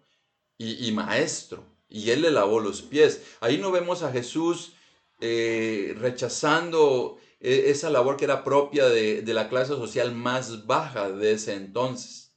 y, 0.58 0.92
maestro 0.92 1.64
y 1.88 2.10
él 2.10 2.24
le 2.24 2.32
lavó 2.32 2.60
los 2.60 2.82
pies. 2.82 3.22
Ahí 3.40 3.60
no 3.60 3.72
vemos 3.72 4.04
a 4.04 4.12
Jesús 4.12 4.74
eh, 5.22 5.96
rechazando 5.98 7.18
eh, 7.40 7.68
esa 7.68 7.90
labor 7.90 8.18
que 8.18 8.26
era 8.26 8.44
propia 8.44 8.90
de, 8.90 9.24
la 9.28 9.48
clase 9.48 9.72
social 9.76 10.14
más 10.14 10.68
baja 10.68 11.10
de 11.10 11.32
ese 11.32 11.54
entonces. 11.54 12.34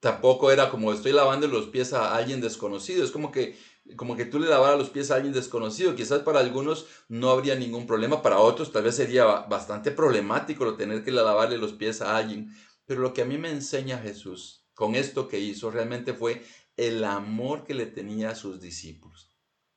Tampoco 0.00 0.50
era 0.50 0.68
como 0.68 0.92
estoy 0.92 1.12
lavando 1.12 1.46
los 1.46 1.66
pies 1.66 1.92
a 1.92 2.16
alguien 2.16 2.40
desconocido. 2.40 3.04
Es 3.04 3.12
como 3.12 3.30
que, 3.30 3.56
como 3.96 4.16
que 4.16 4.24
tú 4.24 4.38
le 4.38 4.48
lavaras 4.48 4.78
los 4.78 4.90
pies 4.90 5.10
a 5.10 5.16
alguien 5.16 5.32
desconocido. 5.32 5.94
Quizás 5.94 6.20
para 6.20 6.40
algunos 6.40 6.86
no 7.08 7.30
habría 7.30 7.54
ningún 7.54 7.86
problema, 7.86 8.22
para 8.22 8.38
otros 8.38 8.72
tal 8.72 8.84
vez 8.84 8.96
sería 8.96 9.24
bastante 9.24 9.90
problemático 9.90 10.64
lo 10.64 10.76
tener 10.76 11.04
que 11.04 11.10
lavarle 11.10 11.58
los 11.58 11.72
pies 11.72 12.00
a 12.00 12.16
alguien. 12.16 12.54
Pero 12.86 13.00
lo 13.00 13.12
que 13.12 13.22
a 13.22 13.26
mí 13.26 13.38
me 13.38 13.50
enseña 13.50 13.98
Jesús 13.98 14.66
con 14.74 14.94
esto 14.94 15.28
que 15.28 15.38
hizo 15.38 15.70
realmente 15.70 16.14
fue 16.14 16.42
el 16.76 17.04
amor 17.04 17.64
que 17.64 17.74
le 17.74 17.86
tenía 17.86 18.30
a 18.30 18.34
sus 18.34 18.60
discípulos. 18.60 19.30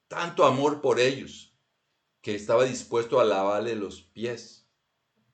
Tanto 0.07 0.45
amor 0.45 0.81
por 0.81 0.99
ellos 0.99 1.53
que 2.21 2.35
estaba 2.35 2.63
dispuesto 2.63 3.19
a 3.19 3.25
lavarle 3.25 3.75
los 3.75 4.01
pies, 4.01 4.67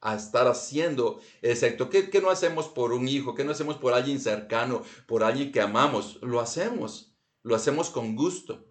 a 0.02 0.16
estar 0.16 0.48
haciendo 0.48 1.22
exacto. 1.42 1.90
¿Qué, 1.90 2.10
¿Qué, 2.10 2.22
no 2.22 2.30
hacemos 2.30 2.68
por 2.68 2.92
un 2.92 3.08
hijo? 3.08 3.36
¿Qué 3.36 3.46
no 3.46 3.52
hacemos 3.52 3.78
por 3.78 3.94
alguien 3.94 4.20
cercano, 4.20 4.84
por 5.06 5.24
alguien 5.24 5.52
que 5.52 5.62
amamos? 5.62 6.20
Lo 6.22 6.42
hacemos, 6.42 7.11
lo 7.44 7.56
hacemos 7.56 7.90
con 7.90 8.16
gusto. 8.16 8.68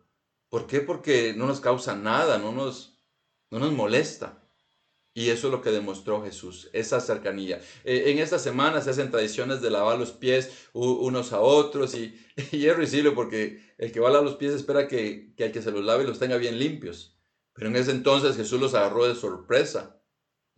¿Por 0.49 0.67
qué? 0.67 0.81
Porque 0.81 1.35
no 1.37 1.47
nos 1.47 1.61
causa 1.61 1.95
nada, 1.95 2.39
no 2.39 2.53
nos, 2.53 2.99
no 3.51 3.59
nos 3.59 3.73
molesta. 3.73 4.41
Y 5.13 5.31
eso 5.31 5.49
es 5.49 5.53
lo 5.53 5.61
que 5.61 5.71
demostró 5.71 6.23
Jesús, 6.23 6.71
esa 6.73 7.01
cercanía. 7.01 7.61
Eh, 7.85 8.05
en 8.07 8.19
esta 8.19 8.39
semana 8.39 8.81
se 8.81 8.91
hacen 8.91 9.11
tradiciones 9.11 9.61
de 9.61 9.71
lavar 9.71 9.99
los 9.99 10.13
pies 10.13 10.69
unos 10.73 11.33
a 11.33 11.41
otros 11.41 11.95
y, 11.95 12.15
y 12.53 12.67
es 12.67 12.77
risible 12.77 13.11
porque 13.11 13.75
el 13.79 13.91
que 13.91 13.99
va 13.99 14.09
a 14.09 14.13
lavar 14.13 14.29
los 14.29 14.37
pies 14.37 14.53
espera 14.53 14.87
que, 14.87 15.35
que 15.37 15.47
el 15.47 15.53
que 15.53 15.63
se 15.63 15.73
los 15.73 15.85
lave 15.85 16.05
los 16.05 16.19
tenga 16.19 16.37
bien 16.37 16.59
limpios. 16.59 17.19
Pero 17.55 17.69
en 17.69 17.77
ese 17.77 17.91
entonces 17.91 18.37
Jesús 18.37 18.61
los 18.61 18.75
agarró 18.75 19.07
de 19.07 19.17
sorpresa. 19.17 20.00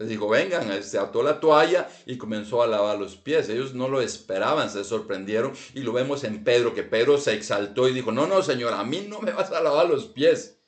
Les 0.03 0.09
dijo, 0.09 0.29
vengan, 0.29 0.83
se 0.83 0.99
ató 0.99 1.23
la 1.23 1.39
toalla 1.39 1.89
y 2.07 2.19
comenzó 2.19 2.61
a 2.61 2.67
lavar 2.67 2.99
los 2.99 3.15
pies. 3.15 3.49
Ellos 3.49 3.73
no 3.73 3.87
lo 3.87 4.01
esperaban, 4.01 4.69
se 4.69 4.83
sorprendieron 4.83 5.53
y 5.75 5.83
lo 5.83 5.93
vemos 5.93 6.25
en 6.25 6.43
Pedro, 6.43 6.75
que 6.75 6.83
Pedro 6.83 7.19
se 7.19 7.35
exaltó 7.35 7.89
y 7.89 7.93
dijo, 7.93 8.11
no, 8.11 8.27
no, 8.27 8.43
Señor, 8.43 8.73
a 8.73 8.83
mí 8.83 9.07
no 9.09 9.21
me 9.21 9.31
vas 9.31 9.53
a 9.53 9.63
lavar 9.63 9.89
los 9.89 10.07
pies. 10.07 10.61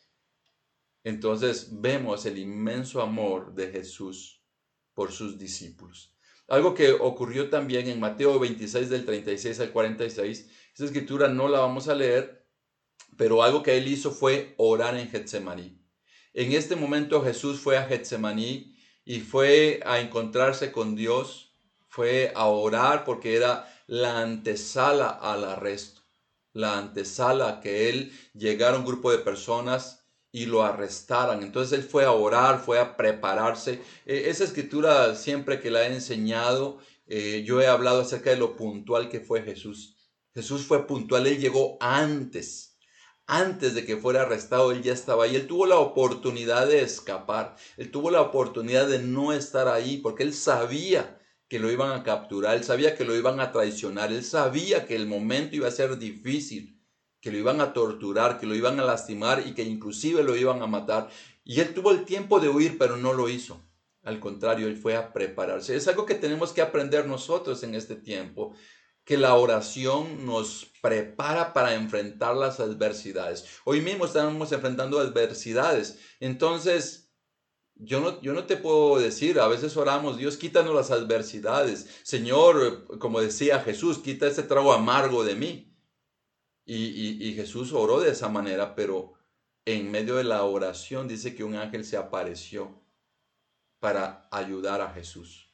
Entonces 1.03 1.81
vemos 1.81 2.27
el 2.27 2.39
inmenso 2.39 3.03
amor 3.03 3.57
de 3.57 3.73
Jesús 3.73 4.41
por 4.93 5.11
sus 5.11 5.37
discípulos. 5.37 6.15
Algo 6.47 6.73
que 6.73 6.93
ocurrió 6.93 7.51
también 7.51 7.89
en 7.89 7.99
Mateo 7.99 8.39
26 8.39 8.89
del 8.89 9.05
36 9.05 9.59
al 9.59 9.73
46. 9.73 10.49
Esa 10.77 10.85
escritura 10.85 11.27
no 11.27 11.49
la 11.49 11.59
vamos 11.59 11.89
a 11.89 11.97
leer, 11.97 12.47
pero 13.17 13.43
algo 13.43 13.65
que 13.65 13.77
él 13.79 13.89
hizo 13.89 14.13
fue 14.13 14.55
orar 14.59 14.97
en 14.97 15.09
Getsemaní. 15.09 15.83
En 16.35 16.53
este 16.53 16.77
momento 16.77 17.21
Jesús 17.25 17.59
fue 17.59 17.77
a 17.77 17.83
Getsemaní 17.83 18.74
y 19.05 19.21
fue 19.21 19.81
a 19.85 20.01
encontrarse 20.01 20.73
con 20.73 20.97
Dios, 20.97 21.53
fue 21.89 22.33
a 22.35 22.47
orar 22.47 23.05
porque 23.05 23.37
era 23.37 23.71
la 23.87 24.21
antesala 24.21 25.09
al 25.09 25.45
arresto, 25.45 26.03
la 26.53 26.79
antesala 26.79 27.61
que 27.61 27.91
él 27.91 28.13
llegara 28.35 28.79
un 28.79 28.85
grupo 28.85 29.11
de 29.11 29.19
personas 29.19 30.05
y 30.33 30.47
lo 30.47 30.65
arrestaran. 30.65 31.43
Entonces 31.43 31.79
él 31.79 31.85
fue 31.85 32.05
a 32.05 32.11
orar, 32.11 32.59
fue 32.59 32.81
a 32.81 32.97
prepararse. 32.97 33.81
E, 34.07 34.29
esa 34.31 34.45
escritura 34.45 35.15
siempre 35.15 35.61
que 35.61 35.71
la 35.71 35.85
he 35.85 35.95
enseñado, 35.95 36.79
eh, 37.07 37.45
yo 37.47 37.61
he 37.61 37.69
hablado 37.69 38.01
acerca 38.01 38.31
de 38.31 38.37
lo 38.37 38.57
puntual 38.57 39.09
que 39.09 39.21
fue 39.21 39.43
Jesús. 39.43 39.97
Jesús 40.35 40.67
fue 40.67 40.87
puntual, 40.87 41.29
él 41.29 41.39
llegó 41.39 41.77
antes. 41.81 42.74
Antes 43.27 43.75
de 43.75 43.87
que 43.87 43.97
fuera 43.97 44.23
arrestado, 44.23 44.73
él 44.73 44.83
ya 44.83 44.93
estaba 44.93 45.25
ahí. 45.25 45.37
Él 45.37 45.47
tuvo 45.47 45.67
la 45.67 45.79
oportunidad 45.79 46.67
de 46.67 46.83
escapar. 46.83 47.57
Él 47.77 47.91
tuvo 47.91 48.11
la 48.11 48.21
oportunidad 48.21 48.87
de 48.87 48.99
no 48.99 49.33
estar 49.33 49.69
ahí 49.69 49.99
porque 49.99 50.23
él 50.23 50.35
sabía 50.35 51.21
que 51.49 51.59
lo 51.59 51.71
iban 51.71 51.93
a 51.93 52.03
capturar, 52.03 52.57
él 52.57 52.65
sabía 52.65 52.97
que 52.97 53.05
lo 53.05 53.15
iban 53.15 53.39
a 53.39 53.53
traicionar, 53.53 54.13
él 54.13 54.25
sabía 54.25 54.87
que 54.87 54.97
el 54.97 55.07
momento 55.07 55.55
iba 55.55 55.69
a 55.69 55.71
ser 55.71 55.99
difícil 55.99 56.75
que 57.21 57.31
lo 57.31 57.39
iban 57.39 57.63
a 57.63 57.73
torturar, 57.73 58.39
que 58.39 58.45
lo 58.45 58.55
iban 58.55 58.79
a 58.81 58.85
lastimar 58.85 59.45
y 59.47 59.55
que 59.55 59.63
inclusive 59.63 60.23
lo 60.23 60.37
iban 60.37 60.61
a 60.61 60.67
matar. 60.67 61.09
Y 61.43 61.61
él 61.61 61.73
tuvo 61.73 61.91
el 61.91 62.05
tiempo 62.05 62.39
de 62.39 62.51
huir, 62.51 62.77
pero 62.77 62.99
no 62.99 63.15
lo 63.15 63.31
hizo. 63.31 63.63
Al 64.03 64.21
contrario, 64.21 64.67
él 64.67 64.77
fue 64.77 64.95
a 64.95 65.15
prepararse. 65.15 65.75
Es 65.75 65.89
algo 65.89 66.05
que 66.05 66.17
tenemos 66.17 66.53
que 66.53 66.61
aprender 66.61 67.07
nosotros 67.07 67.63
en 67.63 67.75
este 67.75 67.97
tiempo, 67.97 68.55
que 69.05 69.19
la 69.19 69.35
oración 69.35 70.25
nos 70.25 70.67
prepara 70.81 71.53
para 71.53 71.75
enfrentar 71.75 72.37
las 72.37 72.61
adversidades. 72.61 73.45
Hoy 73.65 73.81
mismo 73.81 74.07
estamos 74.07 74.51
enfrentando 74.53 74.99
adversidades. 74.99 75.99
Entonces, 76.21 77.13
yo 77.75 78.01
no, 78.01 78.21
yo 78.23 78.33
no 78.33 78.45
te 78.45 78.57
puedo 78.57 78.99
decir, 78.99 79.41
a 79.41 79.49
veces 79.49 79.77
oramos, 79.77 80.17
Dios, 80.17 80.37
quítanos 80.37 80.75
las 80.75 80.91
adversidades. 80.91 81.89
Señor, 82.03 82.99
como 82.99 83.21
decía 83.21 83.61
Jesús, 83.61 83.99
quita 83.99 84.27
ese 84.27 84.43
trago 84.43 84.73
amargo 84.73 85.25
de 85.25 85.35
mí. 85.35 85.71
Y, 86.67 87.35
Jesús 87.35 87.73
oró 87.73 88.01
de 88.01 88.11
esa 88.11 88.29
manera, 88.29 88.75
pero 88.75 89.15
en 89.67 89.91
medio 89.91 90.17
de 90.17 90.25
la 90.25 90.45
oración 90.45 91.09
dice 91.09 91.35
que 91.35 91.45
un 91.45 91.57
ángel 91.57 91.85
se 91.85 91.99
apareció 91.99 92.83
para 93.81 94.29
ayudar 94.31 94.81
a 94.81 94.95
Jesús, 94.95 95.51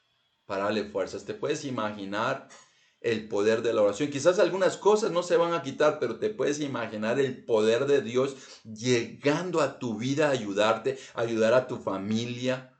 para 0.47 0.65
darle 0.65 0.85
fuerzas. 0.85 1.25
¿Te 1.25 1.35
puedes 1.35 1.65
imaginar 1.65 2.49
el 3.01 3.29
poder 3.29 3.63
de 3.63 3.73
la 3.73 3.83
oración? 3.83 4.11
Quizás 4.11 4.39
algunas 4.39 4.77
cosas 4.77 5.11
no 5.11 5.23
se 5.23 5.37
van 5.37 5.53
a 5.53 5.63
quitar, 5.63 5.99
pero 5.99 6.19
te 6.19 6.31
puedes 6.31 6.61
imaginar 6.61 7.19
el 7.19 7.45
poder 7.45 7.87
de 7.87 8.03
Dios 8.03 8.37
llegando 8.65 9.61
a 9.61 9.79
tu 9.79 9.99
vida 9.99 10.29
a 10.29 10.33
ayudarte, 10.33 10.99
ayudar 11.15 11.55
a 11.55 11.67
tu 11.67 11.79
familia, 11.79 12.79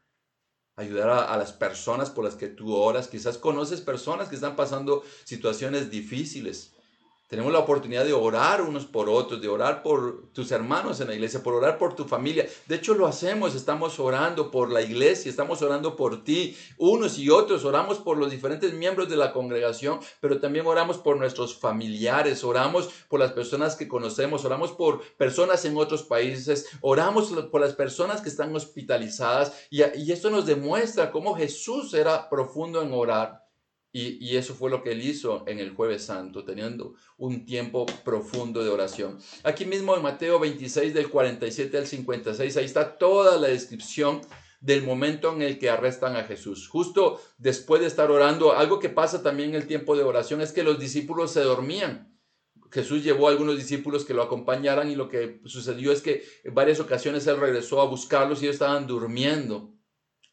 ayudar 0.77 1.11
a, 1.11 1.25
a, 1.33 1.37
las 1.37 1.53
personas 1.53 2.11
por 2.11 2.25
las 2.25 2.35
que 2.35 2.49
tú 2.49 2.75
oras. 2.75 3.09
Quizás 3.09 3.39
conoces 3.39 3.81
personas 3.81 4.29
que 4.29 4.35
están 4.35 4.57
pasando 4.57 5.03
situaciones 5.25 5.91
difíciles. 5.91 6.75
Tenemos 7.31 7.53
la 7.53 7.61
oportunidad 7.61 8.05
de 8.05 8.13
orar 8.13 8.61
unos 8.61 8.87
por 8.87 9.09
otros, 9.09 9.41
de 9.41 9.47
orar 9.47 9.85
por 9.85 10.33
tus 10.33 10.51
hermanos 10.51 11.01
en 11.01 11.07
la 11.07 11.15
iglesia, 11.15 11.45
por 11.45 11.55
orar 11.55 11.79
por 11.79 11.95
tu 11.95 12.05
familia. 12.05 12.49
De 12.67 12.75
hecho, 12.75 12.93
lo 12.93 13.07
hacemos, 13.07 13.55
estamos 13.55 14.01
orando 14.01 14.51
por 14.51 14.69
la 14.69 14.83
iglesia, 14.83 15.31
estamos 15.31 15.63
orando 15.63 15.95
por 15.95 16.25
ti, 16.25 16.57
unos 16.77 17.21
y 17.21 17.31
otros, 17.31 17.65
oramos 17.65 17.99
por 17.99 18.19
los 18.19 18.33
diferentes 18.33 18.73
miembros 18.73 19.09
de 19.09 19.17
la 19.17 19.33
congregación, 19.33 20.01
pero 20.21 20.41
también 20.41 20.67
oramos 20.67 20.99
por 20.99 21.19
nuestros 21.19 21.57
familiares, 21.57 22.43
oramos 22.43 22.89
por 23.09 23.21
las 23.21 23.31
personas 23.31 23.77
que 23.77 23.87
conocemos, 23.87 24.45
oramos 24.45 24.73
por 24.73 25.01
personas 25.15 25.65
en 25.65 25.77
otros 25.77 26.03
países, 26.03 26.67
oramos 26.81 27.31
por 27.53 27.61
las 27.61 27.75
personas 27.75 28.23
que 28.23 28.29
están 28.29 28.57
hospitalizadas 28.57 29.53
y, 29.71 29.85
y 29.85 30.11
esto 30.11 30.31
nos 30.31 30.47
demuestra 30.47 31.13
cómo 31.13 31.37
Jesús 31.37 31.95
era 31.95 32.29
profundo 32.29 32.83
en 32.83 32.93
orar. 32.93 33.50
Y, 33.93 34.37
eso 34.37 34.55
fue 34.55 34.71
lo 34.71 34.83
que 34.85 34.93
él 34.93 35.03
hizo 35.03 35.43
en 35.49 35.59
el 35.59 35.75
jueves 35.75 36.05
santo, 36.05 36.45
teniendo 36.45 36.95
un 37.17 37.45
tiempo 37.45 37.87
profundo 38.05 38.63
de 38.63 38.71
oración. 38.71 39.19
Aquí 39.43 39.65
mismo 39.65 39.97
en 39.97 40.03
Mateo 40.03 40.39
26 40.39 40.95
del 40.95 41.11
47 41.11 41.77
al 41.77 41.87
56, 41.87 42.57
ahí 42.57 42.65
está 42.65 42.99
toda 42.99 43.37
la 43.37 43.49
descripción 43.49 44.21
del 44.61 44.85
momento 44.85 45.33
en 45.33 45.43
el 45.43 45.59
que 45.59 45.71
arrestan 45.71 46.15
a 46.15 46.23
Jesús. 46.23 46.69
Justo 46.69 47.21
después 47.39 47.81
de 47.81 47.89
estar 47.89 48.13
orando, 48.13 48.53
algo 48.53 48.79
que 48.79 48.91
pasa 48.91 49.23
también 49.23 49.51
en 49.51 49.55
el 49.57 49.67
tiempo 49.67 49.97
de 49.97 50.05
oración 50.05 50.41
es 50.41 50.53
que 50.53 50.63
los 50.63 50.79
discípulos 50.79 51.33
se 51.33 51.41
dormían. 51.41 52.17
Jesús 52.71 53.03
llevó 53.03 53.27
a 53.27 53.33
algunos 53.33 53.57
discípulos 53.57 54.05
que 54.05 54.15
lo 54.15 54.23
acompañaran 54.23 54.89
y 54.89 54.95
lo 54.95 55.09
que 55.09 55.41
sucedió 55.47 55.91
es 55.91 56.03
que 56.03 56.23
en 56.45 56.55
varias 56.55 56.79
ocasiones 56.79 57.27
él 57.27 57.39
regresó 57.39 57.81
a 57.81 57.87
buscarlos 57.87 58.41
y 58.41 58.45
ellos 58.45 58.55
estaban 58.55 58.87
durmiendo 58.87 59.75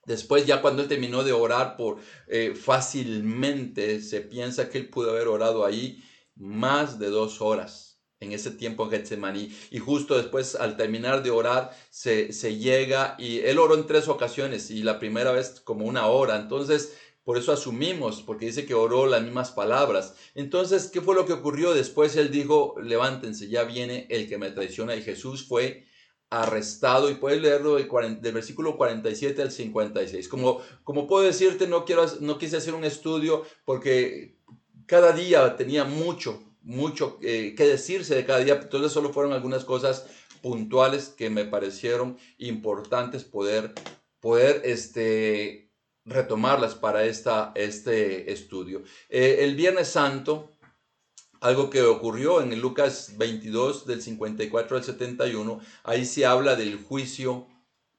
Después, 0.07 0.45
ya 0.45 0.61
cuando 0.61 0.81
él 0.81 0.87
terminó 0.87 1.25
de 1.25 1.33
orar 1.33 1.75
por 1.75 1.97
eh, 2.27 2.55
fácilmente, 2.55 4.01
se 4.01 4.21
piensa 4.21 4.69
que 4.69 4.77
él 4.77 4.89
pudo 4.89 5.11
haber 5.11 5.27
orado 5.27 5.65
ahí 5.65 6.01
más 6.33 6.97
de 6.97 7.09
dos 7.09 7.41
horas 7.41 7.99
en 8.21 8.31
ese 8.31 8.51
tiempo 8.51 8.85
en 8.85 8.91
Getsemaní. 8.91 9.53
Y 9.69 9.79
justo 9.79 10.15
después, 10.15 10.55
al 10.55 10.77
terminar 10.77 11.23
de 11.23 11.31
orar, 11.31 11.71
se, 11.89 12.31
se 12.31 12.57
llega 12.57 13.17
y 13.19 13.39
él 13.39 13.59
oró 13.59 13.75
en 13.75 13.85
tres 13.85 14.07
ocasiones 14.07 14.71
y 14.71 14.81
la 14.81 14.97
primera 14.97 15.33
vez 15.33 15.59
como 15.59 15.85
una 15.85 16.07
hora. 16.07 16.37
Entonces, 16.37 16.97
por 17.25 17.37
eso 17.37 17.51
asumimos, 17.51 18.21
porque 18.21 18.45
dice 18.45 18.65
que 18.65 18.75
oró 18.75 19.07
las 19.07 19.21
mismas 19.21 19.51
palabras. 19.51 20.15
Entonces, 20.35 20.87
¿qué 20.87 21.01
fue 21.01 21.15
lo 21.15 21.25
que 21.25 21.33
ocurrió? 21.33 21.73
Después 21.73 22.15
él 22.15 22.31
dijo, 22.31 22.75
levántense, 22.81 23.49
ya 23.49 23.65
viene 23.65 24.07
el 24.09 24.29
que 24.29 24.37
me 24.37 24.51
traiciona. 24.51 24.95
Y 24.95 25.01
Jesús 25.01 25.45
fue 25.45 25.85
arrestado 26.29 27.09
y 27.09 27.15
puedes 27.15 27.41
leerlo 27.41 27.75
del, 27.75 28.33
versículo 28.33 28.77
47 28.77 29.41
al 29.41 29.51
56. 29.51 30.27
Como, 30.27 30.61
como 30.83 31.07
puedo 31.07 31.23
decirte, 31.23 31.67
no, 31.67 31.85
quiero, 31.85 32.05
no 32.19 32.37
quise 32.37 32.57
hacer 32.57 32.73
un 32.73 32.83
estudio 32.83 33.45
porque 33.65 34.35
cada 34.85 35.11
día 35.13 35.55
tenía 35.55 35.83
mucho, 35.85 36.43
mucho 36.61 37.17
eh, 37.21 37.55
que 37.55 37.65
decirse 37.65 38.15
de 38.15 38.25
cada 38.25 38.39
día, 38.39 38.59
entonces 38.61 38.91
solo 38.91 39.13
fueron 39.13 39.33
algunas 39.33 39.63
cosas 39.63 40.05
puntuales 40.41 41.09
que 41.09 41.29
me 41.29 41.45
parecieron 41.45 42.17
importantes 42.37 43.23
poder, 43.23 43.73
poder 44.19 44.61
este, 44.65 45.71
retomarlas 46.05 46.75
para 46.75 47.05
esta, 47.05 47.51
este 47.55 48.31
estudio. 48.31 48.83
Eh, 49.09 49.37
el 49.41 49.55
Viernes 49.55 49.89
Santo, 49.89 50.51
algo 51.41 51.69
que 51.69 51.81
ocurrió 51.81 52.41
en 52.41 52.59
Lucas 52.59 53.13
22 53.17 53.85
del 53.85 54.01
54 54.01 54.77
al 54.77 54.83
71, 54.83 55.59
ahí 55.83 56.05
se 56.05 56.25
habla 56.25 56.55
del 56.55 56.77
juicio 56.77 57.47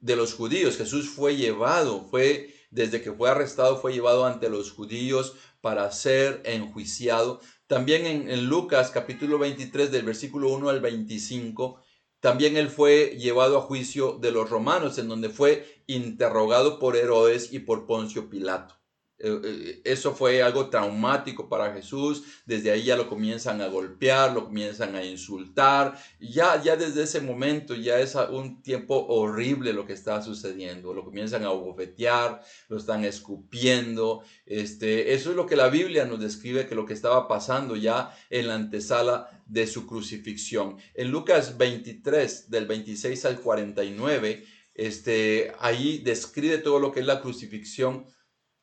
de 0.00 0.16
los 0.16 0.34
judíos. 0.34 0.76
Jesús 0.76 1.08
fue 1.08 1.36
llevado, 1.36 2.06
fue 2.10 2.54
desde 2.70 3.00
que 3.00 3.12
fue 3.12 3.30
arrestado, 3.30 3.80
fue 3.80 3.92
llevado 3.92 4.26
ante 4.26 4.50
los 4.50 4.72
judíos 4.72 5.34
para 5.60 5.90
ser 5.90 6.42
enjuiciado. 6.44 7.40
También 7.66 8.06
en, 8.06 8.30
en 8.30 8.46
Lucas 8.46 8.90
capítulo 8.90 9.38
23 9.38 9.90
del 9.90 10.04
versículo 10.04 10.50
1 10.50 10.68
al 10.68 10.80
25, 10.80 11.82
también 12.20 12.56
él 12.56 12.68
fue 12.68 13.16
llevado 13.18 13.58
a 13.58 13.62
juicio 13.62 14.18
de 14.20 14.32
los 14.32 14.50
romanos, 14.50 14.98
en 14.98 15.08
donde 15.08 15.28
fue 15.28 15.82
interrogado 15.86 16.78
por 16.78 16.96
Herodes 16.96 17.52
y 17.52 17.60
por 17.60 17.86
Poncio 17.86 18.28
Pilato. 18.28 18.77
Eh, 19.20 19.40
eh, 19.42 19.80
eso 19.84 20.14
fue 20.14 20.42
algo 20.42 20.68
traumático 20.68 21.48
para 21.48 21.72
Jesús. 21.72 22.22
Desde 22.46 22.70
ahí 22.70 22.84
ya 22.84 22.96
lo 22.96 23.08
comienzan 23.08 23.60
a 23.60 23.66
golpear, 23.66 24.32
lo 24.32 24.44
comienzan 24.44 24.94
a 24.94 25.04
insultar. 25.04 25.98
Ya, 26.20 26.62
ya 26.62 26.76
desde 26.76 27.02
ese 27.02 27.20
momento 27.20 27.74
ya 27.74 27.98
es 27.98 28.14
un 28.14 28.62
tiempo 28.62 29.06
horrible 29.08 29.72
lo 29.72 29.86
que 29.86 29.92
está 29.92 30.22
sucediendo. 30.22 30.94
Lo 30.94 31.04
comienzan 31.04 31.44
a 31.44 31.48
bofetear, 31.48 32.42
lo 32.68 32.76
están 32.76 33.04
escupiendo. 33.04 34.22
Este, 34.46 35.14
eso 35.14 35.30
es 35.30 35.36
lo 35.36 35.46
que 35.46 35.56
la 35.56 35.68
Biblia 35.68 36.04
nos 36.04 36.20
describe 36.20 36.66
que 36.66 36.74
lo 36.74 36.86
que 36.86 36.94
estaba 36.94 37.26
pasando 37.26 37.74
ya 37.74 38.16
en 38.30 38.46
la 38.46 38.54
antesala 38.54 39.42
de 39.46 39.66
su 39.66 39.86
crucifixión. 39.86 40.76
En 40.94 41.10
Lucas 41.10 41.58
23, 41.58 42.50
del 42.50 42.66
26 42.66 43.24
al 43.24 43.40
49, 43.40 44.44
este, 44.74 45.52
ahí 45.58 45.98
describe 45.98 46.58
todo 46.58 46.78
lo 46.78 46.92
que 46.92 47.00
es 47.00 47.06
la 47.06 47.20
crucifixión 47.20 48.06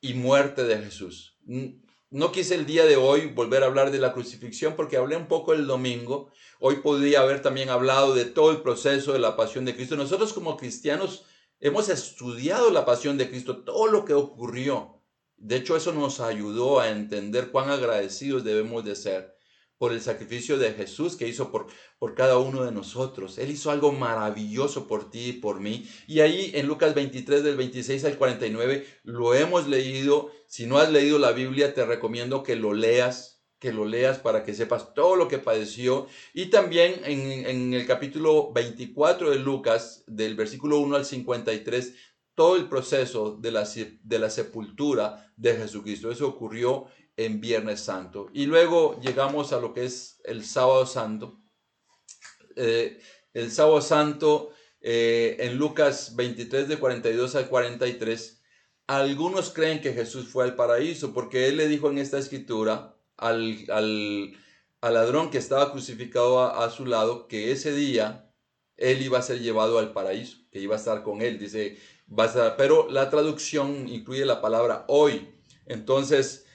y 0.00 0.14
muerte 0.14 0.64
de 0.64 0.78
Jesús. 0.78 1.38
No 2.10 2.32
quise 2.32 2.54
el 2.54 2.66
día 2.66 2.84
de 2.84 2.96
hoy 2.96 3.26
volver 3.26 3.62
a 3.62 3.66
hablar 3.66 3.90
de 3.90 3.98
la 3.98 4.12
crucifixión 4.12 4.74
porque 4.76 4.96
hablé 4.96 5.16
un 5.16 5.26
poco 5.26 5.52
el 5.52 5.66
domingo. 5.66 6.30
Hoy 6.60 6.76
podría 6.76 7.20
haber 7.20 7.42
también 7.42 7.68
hablado 7.68 8.14
de 8.14 8.24
todo 8.24 8.50
el 8.52 8.62
proceso 8.62 9.12
de 9.12 9.18
la 9.18 9.36
pasión 9.36 9.64
de 9.64 9.74
Cristo. 9.74 9.96
Nosotros 9.96 10.32
como 10.32 10.56
cristianos 10.56 11.24
hemos 11.60 11.88
estudiado 11.88 12.70
la 12.70 12.84
pasión 12.84 13.18
de 13.18 13.28
Cristo, 13.28 13.64
todo 13.64 13.88
lo 13.88 14.04
que 14.04 14.14
ocurrió. 14.14 15.02
De 15.36 15.56
hecho, 15.56 15.76
eso 15.76 15.92
nos 15.92 16.20
ayudó 16.20 16.80
a 16.80 16.90
entender 16.90 17.50
cuán 17.50 17.70
agradecidos 17.70 18.44
debemos 18.44 18.84
de 18.84 18.96
ser 18.96 19.35
por 19.78 19.92
el 19.92 20.00
sacrificio 20.00 20.58
de 20.58 20.72
Jesús 20.72 21.16
que 21.16 21.28
hizo 21.28 21.50
por, 21.50 21.66
por 21.98 22.14
cada 22.14 22.38
uno 22.38 22.64
de 22.64 22.72
nosotros. 22.72 23.38
Él 23.38 23.50
hizo 23.50 23.70
algo 23.70 23.92
maravilloso 23.92 24.86
por 24.86 25.10
ti 25.10 25.28
y 25.28 25.32
por 25.34 25.60
mí. 25.60 25.88
Y 26.06 26.20
ahí 26.20 26.50
en 26.54 26.66
Lucas 26.66 26.94
23 26.94 27.42
del 27.42 27.56
26 27.56 28.04
al 28.04 28.18
49 28.18 28.86
lo 29.04 29.34
hemos 29.34 29.68
leído. 29.68 30.30
Si 30.46 30.66
no 30.66 30.78
has 30.78 30.90
leído 30.90 31.18
la 31.18 31.32
Biblia, 31.32 31.74
te 31.74 31.84
recomiendo 31.84 32.42
que 32.42 32.56
lo 32.56 32.72
leas, 32.72 33.44
que 33.58 33.72
lo 33.72 33.84
leas 33.84 34.18
para 34.18 34.44
que 34.44 34.54
sepas 34.54 34.94
todo 34.94 35.16
lo 35.16 35.28
que 35.28 35.38
padeció. 35.38 36.06
Y 36.32 36.46
también 36.46 37.00
en, 37.04 37.46
en 37.46 37.74
el 37.74 37.86
capítulo 37.86 38.52
24 38.52 39.30
de 39.30 39.38
Lucas, 39.38 40.04
del 40.06 40.36
versículo 40.36 40.78
1 40.78 40.96
al 40.96 41.04
53, 41.04 41.94
todo 42.36 42.56
el 42.56 42.68
proceso 42.68 43.36
de 43.40 43.50
la, 43.50 43.66
de 44.02 44.18
la 44.18 44.30
sepultura 44.30 45.32
de 45.36 45.56
Jesucristo. 45.56 46.10
Eso 46.10 46.28
ocurrió 46.28 46.86
en 47.16 47.40
Viernes 47.40 47.80
Santo. 47.80 48.28
Y 48.32 48.46
luego 48.46 49.00
llegamos 49.00 49.52
a 49.52 49.60
lo 49.60 49.72
que 49.72 49.84
es 49.84 50.20
el 50.24 50.44
Sábado 50.44 50.86
Santo. 50.86 51.40
Eh, 52.56 53.00
el 53.32 53.50
Sábado 53.50 53.80
Santo 53.80 54.52
eh, 54.80 55.36
en 55.40 55.56
Lucas 55.56 56.14
23 56.16 56.68
de 56.68 56.78
42 56.78 57.34
al 57.34 57.48
43, 57.48 58.42
algunos 58.86 59.50
creen 59.50 59.80
que 59.80 59.92
Jesús 59.92 60.28
fue 60.28 60.44
al 60.44 60.54
paraíso 60.54 61.12
porque 61.12 61.48
él 61.48 61.56
le 61.56 61.66
dijo 61.66 61.90
en 61.90 61.98
esta 61.98 62.18
escritura 62.18 62.96
al, 63.16 63.64
al, 63.70 64.32
ladrón 64.80 65.30
que 65.30 65.38
estaba 65.38 65.72
crucificado 65.72 66.40
a, 66.40 66.70
su 66.70 66.86
lado 66.86 67.26
que 67.26 67.50
ese 67.50 67.72
día 67.72 68.32
él 68.76 69.02
iba 69.02 69.18
a 69.18 69.22
ser 69.22 69.40
llevado 69.40 69.80
al 69.80 69.92
paraíso, 69.92 70.38
que 70.52 70.60
iba 70.60 70.76
a 70.76 70.78
estar 70.78 71.02
con 71.02 71.20
él. 71.20 71.38
Dice, 71.38 71.78
pero 72.56 72.88
la 72.88 73.10
traducción 73.10 73.88
incluye 73.88 74.24
la 74.24 74.40
palabra 74.40 74.84
hoy. 74.86 75.28
Entonces, 75.66 76.45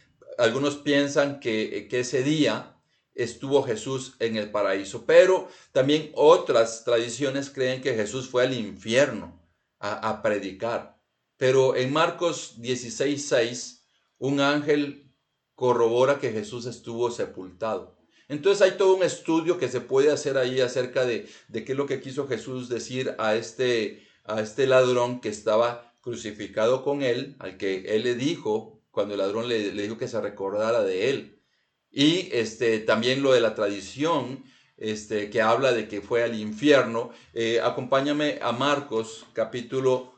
algunos 0.42 0.78
piensan 0.78 1.40
que, 1.40 1.88
ese 1.92 2.24
día 2.24 2.76
estuvo 3.14 3.62
Jesús 3.62 4.16
en 4.20 4.38
el 4.38 4.50
paraíso, 4.50 5.06
pero 5.06 5.48
también 5.72 6.12
otras 6.16 6.84
tradiciones 6.84 7.52
creen 7.52 7.82
que 7.82 7.94
Jesús 7.94 8.28
fue 8.28 8.44
al 8.44 8.54
infierno 8.54 9.40
a, 9.80 10.22
predicar. 10.22 11.00
Pero 11.38 11.76
en 11.76 11.94
Marcos 11.94 12.56
16:6, 12.60 13.84
un 14.18 14.40
ángel 14.40 15.14
corrobora 15.56 16.20
que 16.20 16.32
Jesús 16.32 16.66
estuvo 16.66 17.12
sepultado. 17.12 17.98
Entonces 18.28 18.62
hay 18.62 18.78
todo 18.78 18.96
un 18.96 19.04
estudio 19.04 19.60
que 19.60 19.70
se 19.70 19.82
puede 19.82 20.12
hacer 20.12 20.38
ahí 20.38 20.62
acerca 20.62 21.06
de, 21.06 21.28
de 21.50 21.66
qué 21.66 21.74
es 21.74 21.78
lo 21.78 21.86
que 21.86 22.02
quiso 22.02 22.28
Jesús 22.28 22.70
decir 22.70 23.14
a 23.20 23.36
este, 23.36 24.08
a 24.24 24.42
este 24.42 24.66
ladrón 24.66 25.20
que 25.20 25.30
estaba 25.30 25.94
crucificado 26.02 26.84
con 26.84 27.04
él, 27.04 27.36
al 27.40 27.58
que 27.58 27.96
él 27.96 28.04
le 28.04 28.16
dijo, 28.16 28.81
cuando 28.92 29.14
el 29.14 29.20
ladrón 29.20 29.48
le, 29.48 29.72
dijo 29.72 29.98
que 29.98 30.08
se 30.08 30.22
recordara 30.22 30.84
de 30.84 31.10
él. 31.10 31.42
Y 31.90 32.30
este, 32.32 32.80
también 32.80 33.22
lo 33.22 33.34
de 33.34 33.42
la 33.42 33.56
tradición, 33.56 34.44
este, 34.78 35.30
que 35.30 35.42
habla 35.42 35.72
de 35.72 35.88
que 35.88 36.02
fue 36.02 36.24
al 36.24 36.40
infierno. 36.40 37.12
Eh, 37.34 37.60
acompáñame 37.62 38.40
a 38.42 38.52
Marcos 38.52 39.26
capítulo 39.34 40.14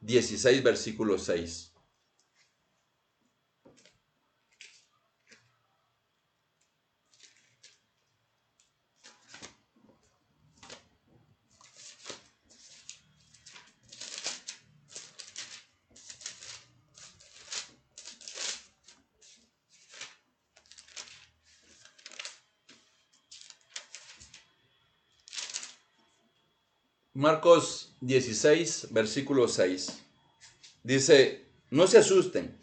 16, 0.00 0.62
versículo 0.62 1.18
6. 1.18 1.69
Marcos 27.20 27.94
16, 28.00 28.88
versículo 28.92 29.46
6. 29.46 30.00
Dice, 30.84 31.44
no 31.68 31.86
se 31.86 31.98
asusten, 31.98 32.58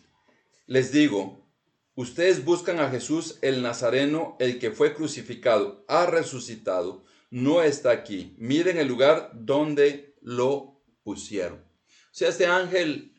les 0.65 0.91
digo, 0.91 1.45
ustedes 1.93 2.43
buscan 2.43 2.79
a 2.79 2.89
Jesús 2.89 3.37
el 3.43 3.61
Nazareno, 3.61 4.35
el 4.39 4.57
que 4.57 4.71
fue 4.71 4.95
crucificado, 4.95 5.85
ha 5.87 6.07
resucitado, 6.07 7.03
no 7.29 7.61
está 7.61 7.91
aquí. 7.91 8.33
Miren 8.39 8.79
el 8.79 8.87
lugar 8.87 9.29
donde 9.35 10.15
lo 10.21 10.81
pusieron. 11.03 11.59
O 11.59 12.09
sea, 12.09 12.29
este 12.29 12.47
ángel, 12.47 13.13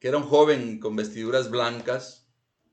que 0.00 0.08
era 0.08 0.16
un 0.16 0.24
joven 0.24 0.80
con 0.80 0.96
vestiduras 0.96 1.48
blancas, 1.48 2.26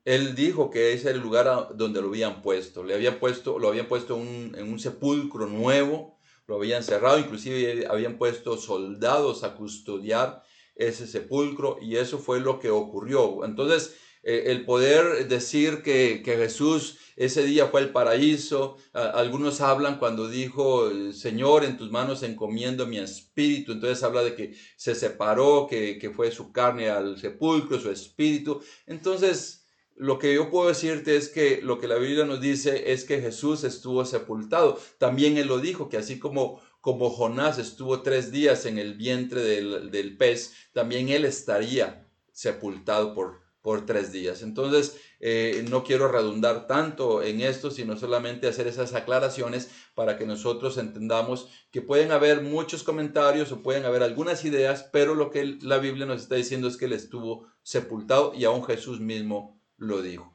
él 0.04 0.34
dijo 0.34 0.72
que 0.72 0.94
ese 0.94 1.10
era 1.10 1.16
el 1.16 1.22
lugar 1.22 1.76
donde 1.76 2.02
lo 2.02 2.08
habían 2.08 2.42
puesto. 2.42 2.82
Le 2.82 2.94
habían 2.94 3.20
puesto, 3.20 3.60
lo 3.60 3.68
habían 3.68 3.86
puesto 3.86 4.16
en 4.16 4.64
un 4.68 4.80
sepulcro 4.80 5.46
nuevo, 5.46 6.18
lo 6.50 6.56
habían 6.56 6.82
cerrado, 6.82 7.20
inclusive 7.20 7.86
habían 7.88 8.18
puesto 8.18 8.56
soldados 8.56 9.44
a 9.44 9.54
custodiar 9.54 10.42
ese 10.74 11.06
sepulcro 11.06 11.78
y 11.80 11.96
eso 11.96 12.18
fue 12.18 12.40
lo 12.40 12.58
que 12.58 12.70
ocurrió. 12.70 13.44
Entonces, 13.44 13.96
eh, 14.24 14.44
el 14.46 14.64
poder 14.64 15.28
decir 15.28 15.82
que, 15.82 16.22
Jesús 16.24 16.98
ese 17.14 17.44
día 17.44 17.66
fue 17.68 17.82
el 17.82 17.90
paraíso. 17.90 18.78
algunos 18.92 19.60
hablan 19.60 19.98
cuando 19.98 20.28
dijo, 20.28 20.90
Señor, 21.12 21.64
en 21.64 21.76
tus 21.76 21.92
manos 21.92 22.24
encomiendo 22.24 22.84
mi 22.86 22.98
espíritu. 22.98 23.70
Entonces 23.72 24.02
habla 24.02 24.24
de 24.24 24.34
que 24.34 24.54
se 24.76 24.96
separó, 24.96 25.68
que, 25.70 25.98
que 25.98 26.10
fue 26.10 26.32
su 26.32 26.50
carne 26.50 26.90
al 26.90 27.16
sepulcro, 27.18 27.78
su 27.78 27.90
espíritu. 27.90 28.60
Entonces, 28.86 29.59
lo 29.96 30.18
que 30.18 30.34
yo 30.34 30.50
puedo 30.50 30.68
decirte 30.68 31.16
es 31.16 31.28
que 31.28 31.60
lo 31.62 31.78
que 31.78 31.88
la 31.88 31.96
Biblia 31.96 32.24
nos 32.24 32.40
dice 32.40 32.92
es 32.92 33.04
que 33.04 33.20
Jesús 33.20 33.64
estuvo 33.64 34.04
sepultado. 34.04 34.78
También 34.98 35.36
Él 35.36 35.48
lo 35.48 35.58
dijo, 35.58 35.88
que 35.88 35.98
así 35.98 36.18
como 36.18 36.60
como 36.80 37.10
Jonás 37.10 37.58
estuvo 37.58 38.02
tres 38.02 38.32
días 38.32 38.64
en 38.66 38.78
el 38.78 38.94
vientre 38.94 39.42
del, 39.42 40.16
pez, 40.16 40.54
también 40.72 41.10
él 41.10 41.24
estaría 41.24 42.08
sepultado 42.32 43.14
por, 43.14 43.42
por 43.60 43.84
tres 43.84 44.12
días. 44.12 44.42
Entonces, 44.42 44.96
eh, 45.20 45.64
no 45.68 45.84
quiero 45.84 46.08
redundar 46.08 46.66
tanto 46.66 47.22
en 47.22 47.42
esto, 47.42 47.70
sino 47.70 47.98
solamente 47.98 48.48
hacer 48.48 48.66
esas 48.66 48.94
aclaraciones 48.94 49.70
para 49.94 50.16
que 50.16 50.24
nosotros 50.24 50.78
entendamos 50.78 51.48
que 51.70 51.82
pueden 51.82 52.12
haber 52.12 52.40
muchos 52.40 52.82
comentarios 52.82 53.52
o 53.52 53.62
pueden 53.62 53.84
haber 53.84 54.02
algunas 54.02 54.44
ideas, 54.46 54.88
pero 54.90 55.14
lo 55.14 55.30
que 55.30 55.58
la 55.60 55.78
Biblia 55.78 56.06
nos 56.06 56.22
está 56.22 56.36
diciendo 56.36 56.68
es 56.68 56.78
que 56.78 56.86
él 56.86 56.94
estuvo 56.94 57.46
sepultado 57.62 58.32
y 58.34 58.44
aún 58.44 58.64
Jesús 58.64 59.00
mismo 59.00 59.59
lo 59.80 60.02
dijo. 60.02 60.32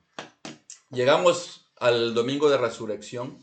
Llegamos 0.91 1.67
al 1.77 2.13
domingo 2.13 2.49
de 2.49 2.57
resurrección 2.57 3.39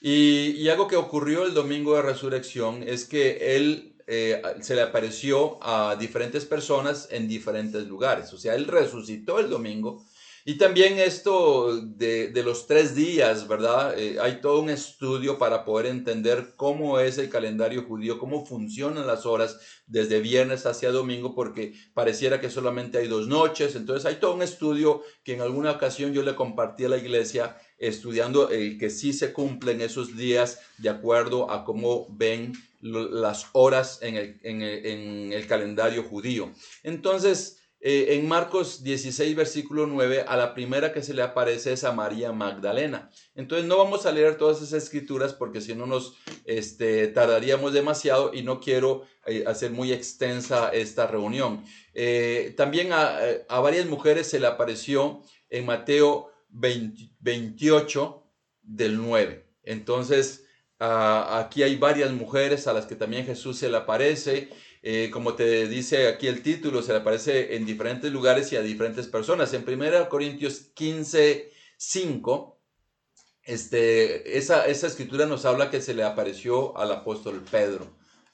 y, 0.00 0.68
algo 0.68 0.86
que 0.86 0.96
ocurrió 0.96 1.44
el 1.44 1.54
domingo 1.54 1.96
de 1.96 2.02
resurrección 2.02 2.84
es 2.86 3.04
que 3.04 3.56
él 3.56 3.96
eh, 4.06 4.42
se 4.60 4.74
le 4.74 4.82
apareció 4.82 5.58
a 5.62 5.96
diferentes 5.96 6.44
personas 6.44 7.08
en 7.10 7.26
diferentes 7.26 7.86
lugares. 7.86 8.32
O 8.32 8.38
sea, 8.38 8.54
él 8.54 8.66
resucitó 8.66 9.38
el 9.38 9.48
domingo. 9.48 10.04
Y 10.44 10.54
también 10.56 10.98
esto 10.98 11.80
de, 11.82 12.32
los 12.44 12.66
tres 12.66 12.94
días, 12.94 13.48
¿verdad? 13.48 13.98
Eh, 13.98 14.18
hay 14.20 14.40
todo 14.40 14.60
un 14.60 14.70
estudio 14.70 15.38
para 15.38 15.64
poder 15.64 15.86
entender 15.86 16.54
cómo 16.56 17.00
es 17.00 17.18
el 17.18 17.28
calendario 17.28 17.84
judío, 17.84 18.18
cómo 18.18 18.46
funcionan 18.46 19.06
las 19.06 19.26
horas 19.26 19.58
desde 19.86 20.20
viernes 20.20 20.66
hacia 20.66 20.90
domingo, 20.90 21.34
porque 21.34 21.74
pareciera 21.94 22.40
que 22.40 22.50
solamente 22.50 22.98
hay 22.98 23.08
dos 23.08 23.26
noches. 23.26 23.76
Entonces 23.76 24.06
hay 24.06 24.16
todo 24.16 24.34
un 24.34 24.42
estudio 24.42 25.02
que 25.22 25.34
en 25.34 25.42
alguna 25.42 25.72
ocasión 25.72 26.12
yo 26.12 26.22
le 26.22 26.34
compartí 26.34 26.84
a 26.84 26.88
la 26.88 26.98
iglesia 26.98 27.56
estudiando 27.78 28.50
el 28.50 28.78
que 28.78 28.90
sí 28.90 29.12
se 29.12 29.32
cumplen 29.32 29.80
esos 29.80 30.16
días 30.16 30.60
de 30.78 30.88
acuerdo 30.88 31.50
a 31.50 31.64
cómo 31.64 32.06
ven 32.10 32.52
las 32.80 33.46
horas 33.52 34.00
en 34.02 34.16
el, 34.16 35.46
calendario 35.46 36.02
judío. 36.02 36.52
Entonces, 36.82 37.57
eh, 37.80 38.16
en 38.16 38.26
Marcos 38.26 38.82
16, 38.82 39.36
versículo 39.36 39.86
9, 39.86 40.24
a 40.26 40.36
la 40.36 40.52
primera 40.52 40.92
que 40.92 41.02
se 41.02 41.14
le 41.14 41.22
aparece 41.22 41.72
es 41.72 41.84
a 41.84 41.92
María 41.92 42.32
Magdalena. 42.32 43.08
Entonces, 43.36 43.68
no 43.68 43.78
vamos 43.78 44.04
a 44.04 44.10
leer 44.10 44.36
todas 44.36 44.60
esas 44.60 44.82
escrituras 44.82 45.32
porque 45.32 45.60
si 45.60 45.76
no 45.76 45.86
nos 45.86 46.16
este, 46.44 47.06
tardaríamos 47.06 47.72
demasiado 47.72 48.34
y 48.34 48.42
no 48.42 48.58
quiero 48.58 49.04
eh, 49.26 49.44
hacer 49.46 49.70
muy 49.70 49.92
extensa 49.92 50.70
esta 50.70 51.06
reunión. 51.06 51.64
Eh, 51.94 52.52
también 52.56 52.92
a, 52.92 53.16
varias 53.60 53.86
mujeres 53.86 54.26
se 54.26 54.40
le 54.40 54.48
apareció 54.48 55.22
en 55.48 55.64
Mateo 55.64 56.32
28 56.48 58.24
del 58.62 58.96
9. 58.96 59.46
Entonces, 59.62 60.46
aquí 60.80 61.62
hay 61.62 61.76
varias 61.76 62.10
mujeres 62.10 62.66
a 62.66 62.72
las 62.72 62.86
que 62.86 62.96
también 62.96 63.24
Jesús 63.24 63.56
se 63.58 63.68
le 63.68 63.76
aparece. 63.76 64.48
Eh, 64.82 65.10
como 65.12 65.34
te 65.34 65.66
dice 65.66 66.06
aquí 66.08 66.28
el 66.28 66.42
título, 66.42 66.82
se 66.82 66.92
le 66.92 66.98
aparece 66.98 67.56
en 67.56 67.66
diferentes 67.66 68.12
lugares 68.12 68.52
y 68.52 68.56
a 68.56 68.62
diferentes 68.62 69.06
personas. 69.06 69.52
En 69.54 69.68
1 69.68 70.08
Corintios 70.08 70.70
15, 70.74 71.50
5, 71.76 72.60
este, 73.44 74.36
esa, 74.36 74.66
esa 74.66 74.86
escritura 74.86 75.26
nos 75.26 75.44
habla 75.44 75.70
que 75.70 75.80
se 75.80 75.94
le 75.94 76.04
apareció 76.04 76.76
al 76.76 76.92
apóstol 76.92 77.42
Pedro 77.50 77.86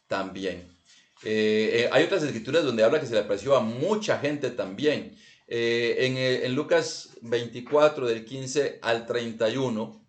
también. 0.08 0.74
Eh, 1.22 1.84
eh, 1.84 1.88
hay 1.90 2.04
otras 2.04 2.22
escrituras 2.22 2.64
donde 2.64 2.84
habla 2.84 3.00
que 3.00 3.06
se 3.06 3.14
le 3.14 3.20
apareció 3.20 3.56
a 3.56 3.60
mucha 3.60 4.18
gente 4.18 4.50
también. 4.50 5.16
Eh, 5.46 6.42
en, 6.44 6.54
Lucas 6.54 7.10
24 7.22 8.06
del 8.06 8.24
15 8.24 8.78
al 8.82 9.06
31, 9.06 10.03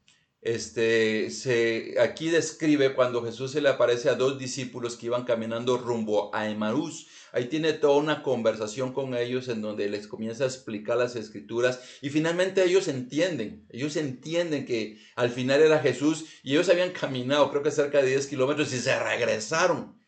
este, 0.46 2.00
aquí 2.00 2.30
describe 2.30 2.94
cuando 2.94 3.24
Jesús 3.24 3.52
se 3.52 3.62
le 3.62 3.70
aparece 3.70 4.10
a 4.10 4.16
dos 4.16 4.38
discípulos 4.38 4.96
que 4.96 5.08
iban 5.08 5.24
caminando 5.24 5.76
rumbo 5.76 6.30
a 6.36 6.48
Emaús. 6.48 7.08
Ahí 7.32 7.46
tiene 7.46 7.74
toda 7.74 7.98
una 7.98 8.22
conversación 8.22 8.94
con 8.94 9.16
ellos 9.16 9.48
en 9.48 9.64
donde 9.64 9.90
les 9.90 10.06
comienza 10.06 10.44
a 10.44 10.48
explicar 10.48 10.98
las 10.98 11.16
escrituras 11.16 11.80
y 12.00 12.12
finalmente 12.12 12.64
ellos 12.64 12.88
entienden, 12.88 13.66
ellos 13.72 13.96
entienden 13.96 14.68
que 14.68 15.00
al 15.16 15.32
final 15.32 15.64
era 15.64 15.80
Jesús 15.80 16.26
y 16.44 16.52
ellos 16.52 16.70
habían 16.70 16.92
caminado 16.92 17.50
creo 17.50 17.64
que 17.64 17.72
cerca 17.72 18.04
de 18.04 18.10
10 18.10 18.28
kilómetros 18.28 18.72
y 18.72 18.78
se 18.78 19.00
regresaron 19.00 20.00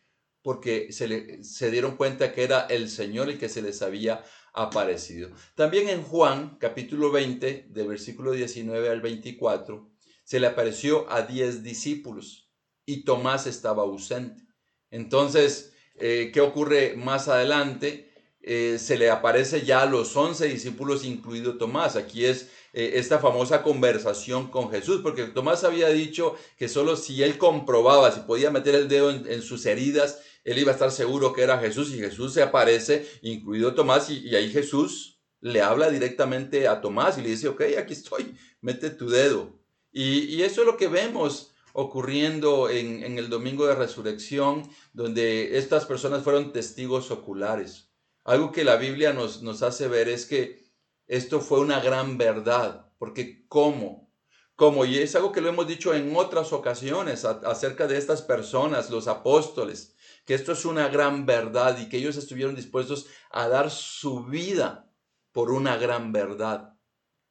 porque 0.42 0.92
se 0.92 1.70
dieron 1.72 1.96
cuenta 1.96 2.32
que 2.32 2.44
era 2.44 2.60
el 2.70 2.88
Señor 2.88 3.28
el 3.28 3.38
que 3.38 3.48
se 3.48 3.60
les 3.60 3.82
había 3.82 4.22
aparecido. 4.54 5.30
También 5.54 5.88
en 5.88 6.02
Juan, 6.02 6.58
capítulo 6.58 7.10
20, 7.10 7.66
del 7.70 7.88
versículo 7.88 8.32
19 8.32 8.88
al 8.88 9.00
24, 9.00 9.87
se 10.28 10.40
le 10.40 10.46
apareció 10.46 11.10
a 11.10 11.22
10 11.22 11.62
discípulos 11.62 12.50
y 12.84 13.04
Tomás 13.04 13.46
estaba 13.46 13.84
ausente. 13.84 14.44
Entonces, 14.90 15.72
eh, 15.94 16.32
¿qué 16.34 16.42
ocurre 16.42 16.96
más 16.96 17.28
adelante? 17.28 18.12
Eh, 18.42 18.76
se 18.78 18.98
le 18.98 19.08
aparece 19.08 19.64
ya 19.64 19.80
a 19.80 19.86
los 19.86 20.14
11 20.14 20.48
discípulos, 20.48 21.06
incluido 21.06 21.56
Tomás. 21.56 21.96
Aquí 21.96 22.26
es 22.26 22.50
eh, 22.74 22.92
esta 22.96 23.20
famosa 23.20 23.62
conversación 23.62 24.50
con 24.50 24.70
Jesús, 24.70 25.00
porque 25.02 25.24
Tomás 25.24 25.64
había 25.64 25.88
dicho 25.88 26.34
que 26.58 26.68
solo 26.68 26.96
si 26.96 27.22
él 27.22 27.38
comprobaba, 27.38 28.12
si 28.12 28.20
podía 28.20 28.50
meter 28.50 28.74
el 28.74 28.88
dedo 28.88 29.10
en 29.10 29.40
sus 29.40 29.64
heridas, 29.64 30.20
él 30.44 30.58
iba 30.58 30.72
a 30.72 30.74
estar 30.74 30.90
seguro 30.92 31.32
que 31.32 31.40
era 31.40 31.58
Jesús 31.58 31.90
y 31.94 32.00
Jesús 32.00 32.34
se 32.34 32.42
aparece, 32.42 33.08
incluido 33.22 33.74
Tomás, 33.74 34.10
y, 34.10 34.36
ahí 34.36 34.50
Jesús 34.50 35.22
le 35.40 35.62
habla 35.62 35.88
directamente 35.88 36.68
a 36.68 36.82
Tomás 36.82 37.16
y 37.16 37.22
le 37.22 37.30
dice, 37.30 37.48
ok, 37.48 37.62
aquí 37.78 37.94
estoy, 37.94 38.36
mete 38.60 38.90
tu 38.90 39.08
dedo. 39.08 39.57
Y, 39.90 40.42
eso 40.42 40.60
es 40.62 40.66
lo 40.66 40.76
que 40.76 40.88
vemos 40.88 41.52
ocurriendo 41.72 42.68
en, 42.70 43.18
el 43.18 43.28
domingo 43.28 43.66
de 43.66 43.74
resurrección, 43.74 44.68
donde 44.92 45.58
estas 45.58 45.86
personas 45.86 46.22
fueron 46.22 46.52
testigos 46.52 47.10
oculares. 47.10 47.90
Algo 48.24 48.52
que 48.52 48.64
la 48.64 48.76
Biblia 48.76 49.12
nos, 49.12 49.62
hace 49.62 49.88
ver 49.88 50.08
es 50.08 50.26
que 50.26 50.64
esto 51.06 51.40
fue 51.40 51.60
una 51.60 51.80
gran 51.80 52.18
verdad, 52.18 52.92
porque 52.98 53.46
¿cómo? 53.48 54.12
¿Cómo? 54.56 54.84
Y 54.84 54.98
es 54.98 55.14
algo 55.14 55.32
que 55.32 55.40
lo 55.40 55.48
hemos 55.48 55.68
dicho 55.68 55.94
en 55.94 56.14
otras 56.16 56.52
ocasiones 56.52 57.24
acerca 57.24 57.86
de 57.86 57.96
estas 57.96 58.22
personas, 58.22 58.90
los 58.90 59.06
apóstoles 59.06 59.94
que 60.28 60.34
esto 60.34 60.52
es 60.52 60.66
una 60.66 60.88
gran 60.88 61.24
verdad 61.24 61.78
y 61.78 61.88
que 61.88 61.96
ellos 61.96 62.18
estuvieron 62.18 62.54
dispuestos 62.54 63.06
a 63.30 63.48
dar 63.48 63.70
su 63.70 64.26
vida 64.26 64.92
por 65.32 65.50
una 65.50 65.78
gran 65.78 66.12
verdad. 66.12 66.74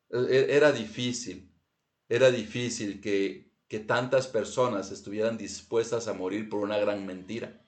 E, 0.09 0.17
e, 0.17 0.55
era 0.55 0.71
difícil, 0.71 1.53
era 2.09 2.31
difícil 2.31 3.01
que, 3.01 3.51
que 3.67 3.79
tantas 3.79 4.27
personas 4.27 4.91
estuvieran 4.91 5.37
dispuestas 5.37 6.07
a 6.07 6.13
morir 6.13 6.49
por 6.49 6.61
una 6.61 6.77
gran 6.77 7.05
mentira. 7.05 7.61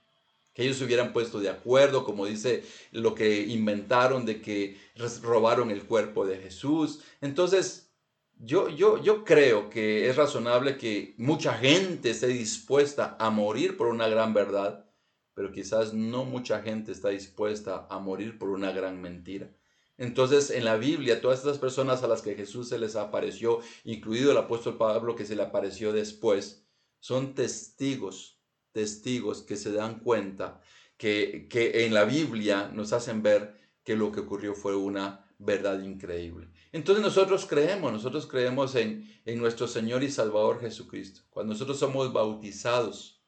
Que 0.54 0.64
ellos 0.64 0.78
se 0.78 0.86
hubieran 0.86 1.14
puesto 1.14 1.40
de 1.40 1.50
acuerdo, 1.50 2.04
como 2.04 2.26
dice 2.26 2.64
lo 2.92 3.16
que 3.16 3.42
inventaron 3.42 4.26
de 4.26 4.42
que 4.42 4.78
robaron 5.22 5.72
el 5.72 5.84
cuerpo 5.84 6.26
de 6.26 6.38
Jesús. 6.38 7.02
Entonces, 7.22 7.90
yo, 8.40 8.70
yo, 8.70 9.02
yo 9.02 9.26
creo 9.26 9.70
que 9.70 10.10
es 10.10 10.16
razonable 10.16 10.78
que 10.78 11.14
mucha 11.18 11.54
gente 11.54 12.10
esté 12.10 12.28
dispuesta 12.28 13.18
a 13.20 13.30
morir 13.30 13.78
por 13.78 13.88
una 13.88 14.08
gran 14.08 14.34
verdad, 14.34 14.86
pero 15.34 15.52
quizás 15.52 15.94
no 15.94 16.24
mucha 16.24 16.62
gente 16.62 16.92
está 16.92 17.10
dispuesta 17.10 17.86
a 17.90 18.00
morir 18.00 18.38
por 18.38 18.50
una 18.50 18.72
gran 18.72 19.02
mentira. 19.02 19.50
Entonces, 20.00 20.50
en 20.50 20.64
la 20.64 20.78
Biblia, 20.78 21.20
todas 21.20 21.40
estas 21.40 21.58
personas 21.58 22.02
a 22.04 22.08
las 22.08 22.22
que 22.22 22.34
Jesús 22.34 22.70
se 22.70 22.80
les 22.80 22.96
apareció, 22.96 23.60
incluido 23.84 24.32
el 24.32 24.38
apóstol 24.38 24.78
Pablo 24.78 25.14
que 25.14 25.26
se 25.26 25.36
le 25.36 25.44
apareció 25.44 25.92
después, 25.92 26.66
son 27.02 27.36
testigos, 27.36 28.40
testigos 28.72 29.44
que 29.44 29.58
se 29.58 29.74
dan 29.74 30.00
cuenta 30.00 30.62
que, 30.96 31.48
que 31.50 31.86
en 31.86 31.94
la 31.94 32.06
Biblia 32.06 32.72
nos 32.74 32.94
hacen 32.94 33.22
ver 33.22 33.58
que 33.84 33.98
lo 33.98 34.10
que 34.14 34.22
ocurrió 34.22 34.56
fue 34.56 34.74
una 34.74 35.30
verdad 35.38 35.82
increíble. 35.82 36.48
Entonces 36.72 37.04
nosotros 37.04 37.46
creemos, 37.46 37.92
nosotros 37.92 38.26
creemos 38.26 38.76
en, 38.76 39.22
en 39.26 39.38
nuestro 39.38 39.68
Señor 39.68 40.04
y 40.04 40.10
Salvador 40.10 40.62
Jesucristo. 40.62 41.24
Cuando 41.30 41.54
nosotros 41.54 41.78
somos 41.78 42.14
bautizados, 42.14 43.22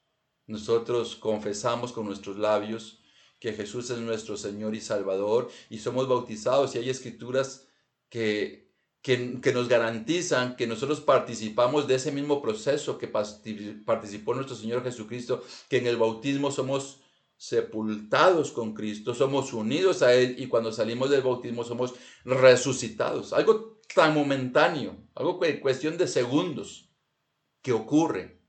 nosotros 0.48 1.18
confesamos 1.18 1.92
con 1.92 2.06
nuestros 2.06 2.38
labios 2.38 3.01
que 3.42 3.54
Jesús 3.54 3.90
es 3.90 3.98
nuestro 3.98 4.38
Señor 4.38 4.76
y 4.76 4.80
Salvador 4.80 5.50
y 5.70 5.80
somos 5.80 6.08
bautizados 6.08 6.76
y 6.76 6.78
hay 6.78 6.92
escrituras 6.92 7.68
que, 8.08 8.72
que, 9.02 9.52
nos 9.52 9.68
garantizan 9.68 10.56
que 10.56 10.68
nosotros 10.68 11.02
participamos 11.02 11.88
de 11.88 11.96
ese 11.96 12.12
mismo 12.12 12.40
proceso 12.40 13.00
que 13.00 13.08
participó 13.08 14.36
nuestro 14.36 14.56
Señor 14.56 14.84
Jesucristo, 14.84 15.44
que 15.70 15.78
en 15.78 15.88
el 15.88 15.98
bautismo 15.98 16.52
somos 16.52 17.00
sepultados 17.36 18.52
con 18.52 18.76
Cristo, 18.76 19.16
somos 19.16 19.54
unidos 19.54 20.04
a 20.04 20.14
Él 20.14 20.36
y 20.38 20.46
cuando 20.46 20.72
salimos 20.72 21.10
del 21.10 21.24
bautismo 21.24 21.64
somos 21.64 21.96
resucitados. 22.24 23.34
Algo 23.34 23.80
tan 23.96 24.14
momentáneo, 24.14 24.96
algo 25.16 25.40
que 25.40 25.60
cuestión 25.60 25.98
de 25.98 26.08
segundos 26.08 26.92
que 27.64 27.72
ocurre, 27.72 28.40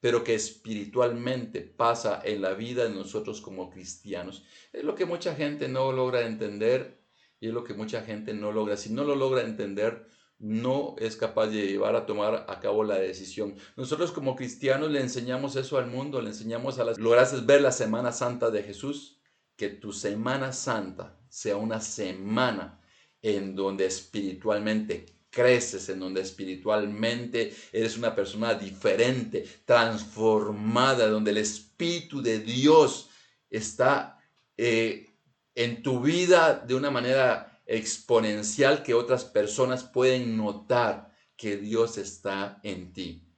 pero 0.00 0.24
que 0.24 0.34
espiritualmente 0.34 1.60
pasa 1.60 2.20
en 2.24 2.40
la 2.40 2.54
vida 2.54 2.84
de 2.84 2.90
nosotros 2.90 3.40
como 3.40 3.70
cristianos. 3.70 4.44
Es 4.72 4.82
lo 4.84 4.94
que 4.94 5.04
mucha 5.04 5.34
gente 5.34 5.68
no 5.68 5.92
logra 5.92 6.26
entender 6.26 7.00
y 7.38 7.48
es 7.48 7.54
lo 7.54 7.64
que 7.64 7.74
mucha 7.74 8.02
gente 8.02 8.34
no 8.34 8.52
logra. 8.52 8.76
Si 8.76 8.90
no 8.90 9.04
lo 9.04 9.14
logra 9.14 9.42
entender, 9.42 10.06
no 10.38 10.96
es 10.98 11.16
capaz 11.16 11.48
de 11.48 11.66
llevar 11.66 11.96
a 11.96 12.06
tomar 12.06 12.46
a 12.48 12.60
cabo 12.60 12.82
la 12.82 12.98
decisión. 12.98 13.54
Nosotros 13.76 14.10
como 14.10 14.36
cristianos 14.36 14.90
le 14.90 15.00
enseñamos 15.00 15.54
eso 15.56 15.78
al 15.78 15.86
mundo, 15.86 16.22
le 16.22 16.28
enseñamos 16.28 16.78
a 16.78 16.84
las... 16.84 16.98
Lograste 16.98 17.40
ver 17.42 17.60
la 17.60 17.72
Semana 17.72 18.10
Santa 18.10 18.50
de 18.50 18.62
Jesús, 18.62 19.20
que 19.56 19.68
tu 19.68 19.92
Semana 19.92 20.52
Santa 20.52 21.18
sea 21.28 21.58
una 21.58 21.80
semana 21.80 22.80
en 23.20 23.54
donde 23.54 23.84
espiritualmente 23.84 25.06
creces, 25.30 25.88
en 25.88 26.00
donde 26.00 26.20
espiritualmente 26.20 27.54
eres 27.72 27.96
una 27.96 28.14
persona 28.14 28.54
diferente, 28.54 29.46
transformada, 29.64 31.08
donde 31.08 31.30
el 31.30 31.38
Espíritu 31.38 32.20
de 32.20 32.40
Dios 32.40 33.08
está 33.48 34.18
eh, 34.56 35.06
en 35.54 35.82
tu 35.82 36.00
vida 36.00 36.62
de 36.66 36.74
una 36.74 36.90
manera 36.90 37.62
exponencial 37.66 38.82
que 38.82 38.94
otras 38.94 39.24
personas 39.24 39.84
pueden 39.84 40.36
notar 40.36 41.14
que 41.36 41.56
Dios 41.56 41.96
está 41.98 42.60
en 42.62 42.92
ti. 42.92 43.29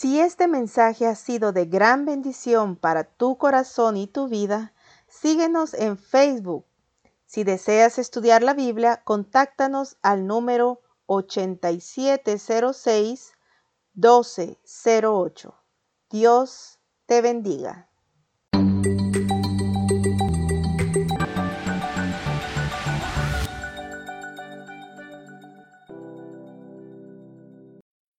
Si 0.00 0.18
este 0.18 0.48
mensaje 0.48 1.06
ha 1.06 1.14
sido 1.14 1.52
de 1.52 1.66
gran 1.66 2.06
bendición 2.06 2.74
para 2.74 3.04
tu 3.04 3.36
corazón 3.36 3.98
y 3.98 4.06
tu 4.06 4.28
vida, 4.28 4.72
síguenos 5.06 5.74
en 5.74 5.98
Facebook. 5.98 6.64
Si 7.26 7.44
deseas 7.44 7.98
estudiar 7.98 8.42
la 8.42 8.54
Biblia, 8.54 9.02
contáctanos 9.04 9.98
al 10.00 10.26
número 10.26 10.80
8706 11.04 13.32
1208. 13.92 15.54
Dios 16.08 16.80
te 17.04 17.20
bendiga. 17.20 17.89